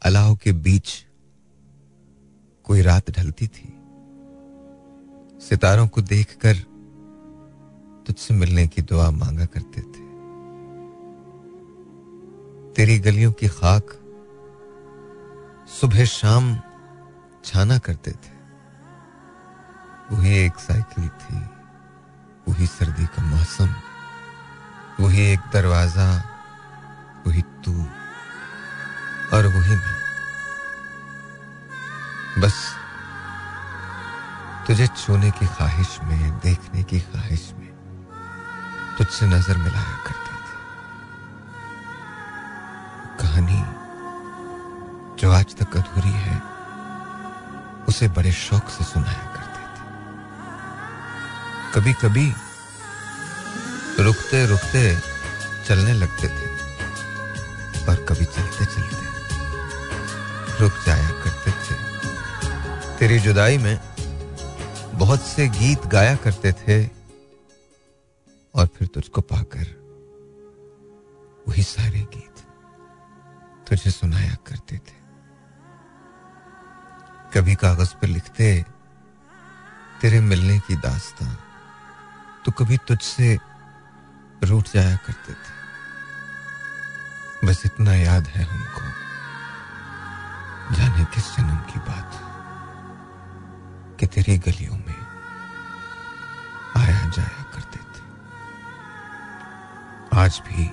अलाव 0.02 0.36
के 0.36 0.52
बीच 0.52 0.94
कोई 2.68 2.82
रात 2.82 3.10
ढलती 3.12 3.48
थी। 3.48 3.74
सितारों 5.40 5.88
को 5.88 6.02
देखकर 6.02 6.64
तुझसे 8.06 8.34
मिलने 8.34 8.68
की 8.68 8.82
दुआ 8.82 9.10
मांगा 9.14 9.46
करते 9.46 9.82
थे। 9.82 10.04
तेरी 12.76 12.98
गलियों 13.00 13.32
की 13.32 13.48
खाक 13.50 13.86
सुबह 15.72 16.06
शाम 16.08 16.56
छाना 17.46 17.78
करते 17.78 18.12
थे। 18.14 18.34
वही 20.12 20.34
एक 20.38 20.56
साइकिल 20.60 21.08
थी, 21.22 21.40
वही 22.48 22.66
सर्दी 22.68 23.06
का 23.06 23.24
मौसम, 23.26 23.70
वही 25.00 25.22
एक 25.32 25.42
दरवाज़ा, 25.54 26.10
वही 27.28 27.42
तू 27.66 27.74
और 29.34 29.44
वही 29.48 29.76
भी 29.76 29.94
बस 32.42 32.58
तुझे 34.68 34.88
छूने 34.88 35.30
की 35.32 35.46
ख्वाहिश 35.48 36.00
में, 36.04 36.40
देखने 36.40 36.84
की 36.84 37.00
ख्वाहिश 37.02 37.52
में 37.58 37.63
तुझसे 38.98 39.26
नज़र 39.26 39.58
मिलाया 39.58 39.98
करते 40.06 40.34
थे। 40.40 40.56
कहानी 43.22 43.62
जो 45.22 45.32
आज 45.32 45.56
तक 45.56 45.78
अधूरी 45.78 46.16
है, 46.18 46.38
उसे 47.88 48.08
बड़े 48.08 48.32
शौक 48.32 48.66
से 48.70 48.84
सुनाया 48.84 49.26
करते 49.36 49.62
थे। 49.74 49.84
कभी 51.74 51.94
कभी 51.94 52.28
रुकते 54.00 54.46
रुकते 54.46 54.82
चलने 55.68 55.94
लगते 55.94 56.28
थे 56.28 56.48
और 57.86 57.96
कभी 58.10 58.26
चलते 58.26 58.66
चलते 58.66 59.06
रुक 60.60 60.74
जाया 60.86 61.10
करते 61.24 61.52
थे। 61.52 61.76
तेरी 63.00 63.20
जुदाई 63.20 63.58
में 63.58 63.78
बहुत 64.96 65.22
से 65.22 65.48
गीत 65.50 65.82
गाया 65.88 66.16
करते 66.16 66.52
थे 66.52 66.78
और 68.56 68.68
फिर 68.68 68.88
तुझको 68.88 69.22
पाकर 69.22 69.68
वही 71.48 71.64
सारे 71.64 72.00
गीत 72.14 72.36
तुझे 73.70 73.92
सुनाया 73.92 74.36
करते 74.48 74.78
थे। 74.78 74.98
कभी 77.34 77.56
कागज़ 77.56 77.94
पर 77.96 78.08
लिखते, 78.08 78.66
तेरे 80.02 80.20
मिलने 80.22 80.60
की 80.60 80.76
दास्तां 80.76 81.34
तो 82.46 82.52
कभी 82.52 82.78
तुझसे 82.78 83.38
रूठ 84.44 84.66
जाया 84.74 84.96
करते 84.96 85.34
थे। 85.34 85.54
बस 87.48 87.62
इतना 87.66 87.94
याद 87.94 88.28
है 88.28 88.44
हमको, 88.44 88.82
जाने 90.76 91.06
किस 91.06 91.36
जन्म 91.38 91.58
की 91.72 91.80
बात 91.80 92.12
कि 94.00 94.06
तेरी 94.08 94.38
गलियों 94.38 94.78
में 94.78 95.00
आया 96.78 97.10
जाया। 97.10 97.43
आज 100.14 100.42
भी 100.48 100.64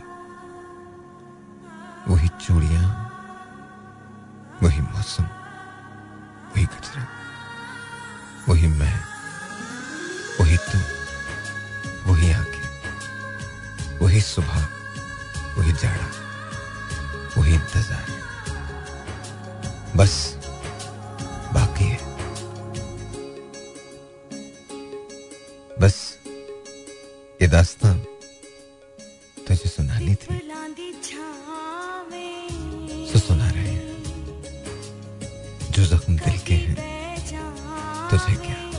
वही 2.09 2.29
चूड़ियाँ, 2.29 2.89
वही 4.63 4.81
मौसम, 4.81 5.25
वही 6.53 6.65
कचरा, 6.67 7.07
वही 8.49 8.67
मैं, 8.67 8.99
वही 10.41 10.57
तुम, 10.57 10.83
वही 12.07 12.33
आँखें, 12.33 12.69
वही 13.99 14.21
सुबह, 14.21 14.67
वही 15.59 15.73
जाड़ा, 15.73 16.09
वही 17.39 17.55
इंतज़ार। 17.55 18.07
बस 19.97 20.37
बाकी 21.55 21.85
है। 21.85 21.99
बस 25.81 26.19
ये 27.43 27.49
दास्तां 27.49 28.00
जो 35.81 35.87
जख्म 35.87 36.17
दिल 36.17 36.39
के 36.47 36.55
हैं 36.55 36.77
तुझे 38.11 38.35
क्या? 38.47 38.70